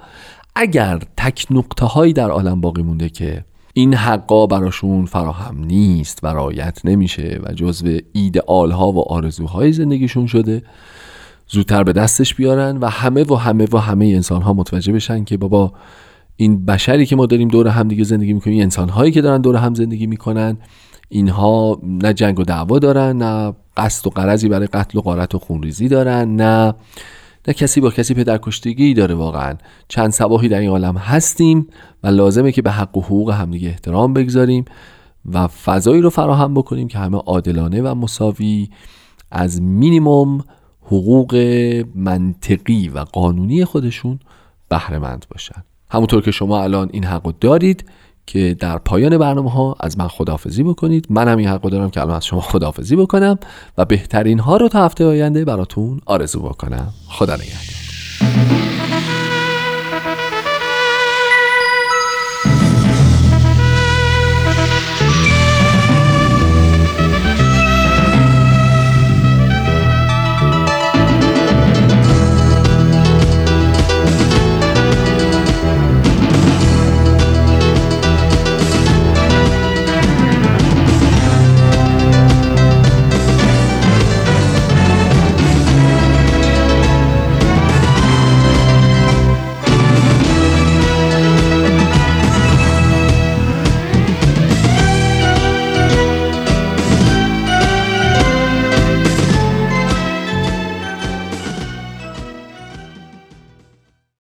اگر 0.56 1.02
تک 1.16 1.46
نقطه 1.50 1.86
هایی 1.86 2.12
در 2.12 2.30
عالم 2.30 2.60
باقی 2.60 2.82
مونده 2.82 3.08
که 3.08 3.44
این 3.74 3.94
حقا 3.94 4.46
براشون 4.46 5.06
فراهم 5.06 5.64
نیست 5.64 6.18
و 6.22 6.26
رایت 6.26 6.80
نمیشه 6.84 7.40
و 7.44 7.52
جزو 7.52 7.98
ایدئال 8.12 8.70
ها 8.70 8.92
و 8.92 9.12
آرزوهای 9.12 9.72
زندگیشون 9.72 10.26
شده 10.26 10.62
زودتر 11.52 11.82
به 11.82 11.92
دستش 11.92 12.34
بیارن 12.34 12.76
و 12.76 12.86
همه 12.86 13.24
و 13.24 13.34
همه 13.34 13.66
و 13.72 13.76
همه 13.76 14.06
انسان 14.06 14.42
ها 14.42 14.52
متوجه 14.52 14.92
بشن 14.92 15.24
که 15.24 15.36
بابا 15.36 15.72
این 16.36 16.64
بشری 16.64 17.06
که 17.06 17.16
ما 17.16 17.26
داریم 17.26 17.48
دور 17.48 17.68
هم 17.68 17.88
دیگه 17.88 18.04
زندگی 18.04 18.32
می‌کنیم 18.32 18.62
انسان 18.62 18.88
هایی 18.88 19.12
که 19.12 19.20
دارن 19.20 19.40
دور 19.40 19.56
هم 19.56 19.74
زندگی 19.74 20.06
می‌کنن 20.06 20.56
اینها 21.08 21.78
نه 21.82 22.14
جنگ 22.14 22.40
و 22.40 22.42
دعوا 22.42 22.78
دارن 22.78 23.16
نه 23.16 23.52
قصد 23.76 24.06
و 24.06 24.10
قرضی 24.10 24.48
برای 24.48 24.66
قتل 24.66 24.98
و 24.98 25.00
قارت 25.00 25.34
و 25.34 25.38
خونریزی 25.38 25.88
دارن 25.88 26.36
نه 26.36 26.74
نه 27.48 27.54
کسی 27.54 27.80
با 27.80 27.90
کسی 27.90 28.14
پدرکشتگی 28.14 28.94
داره 28.94 29.14
واقعا. 29.14 29.54
چند 29.88 30.10
سواهی 30.10 30.48
در 30.48 30.58
این 30.58 30.70
عالم 30.70 30.96
هستیم 30.96 31.66
و 32.02 32.08
لازمه 32.08 32.52
که 32.52 32.62
به 32.62 32.70
حق 32.70 32.96
و 32.96 33.00
حقوق 33.00 33.30
همدیگه 33.30 33.68
احترام 33.68 34.12
بگذاریم 34.12 34.64
و 35.32 35.48
فضایی 35.48 36.02
رو 36.02 36.10
فراهم 36.10 36.54
بکنیم 36.54 36.88
که 36.88 36.98
همه 36.98 37.18
عادلانه 37.18 37.82
و 37.82 37.94
مساوی 37.94 38.68
از 39.30 39.62
مینیموم 39.62 40.44
حقوق 40.92 41.34
منطقی 41.94 42.88
و 42.88 42.98
قانونی 42.98 43.64
خودشون 43.64 44.18
بهره 44.68 44.98
مند 44.98 45.26
باشن. 45.30 45.62
همونطور 45.90 46.22
که 46.22 46.30
شما 46.30 46.62
الان 46.62 46.90
این 46.92 47.04
حق 47.04 47.34
دارید 47.40 47.84
که 48.26 48.56
در 48.60 48.78
پایان 48.78 49.18
برنامه 49.18 49.50
ها 49.50 49.76
از 49.80 49.98
من 49.98 50.08
خداحافظی 50.08 50.62
بکنید. 50.62 51.06
من 51.10 51.28
هم 51.28 51.38
این 51.38 51.48
حق 51.48 51.62
دارم 51.62 51.90
که 51.90 52.00
الان 52.00 52.16
از 52.16 52.26
شما 52.26 52.40
خداحافظی 52.40 52.96
بکنم 52.96 53.38
و 53.78 53.84
بهترین 53.84 54.38
ها 54.38 54.56
رو 54.56 54.68
تا 54.68 54.84
هفته 54.84 55.04
آینده 55.04 55.44
براتون 55.44 56.00
آرزو 56.06 56.40
بکنم. 56.40 56.92
خدا 57.08 57.34
نگهدار. 57.34 58.61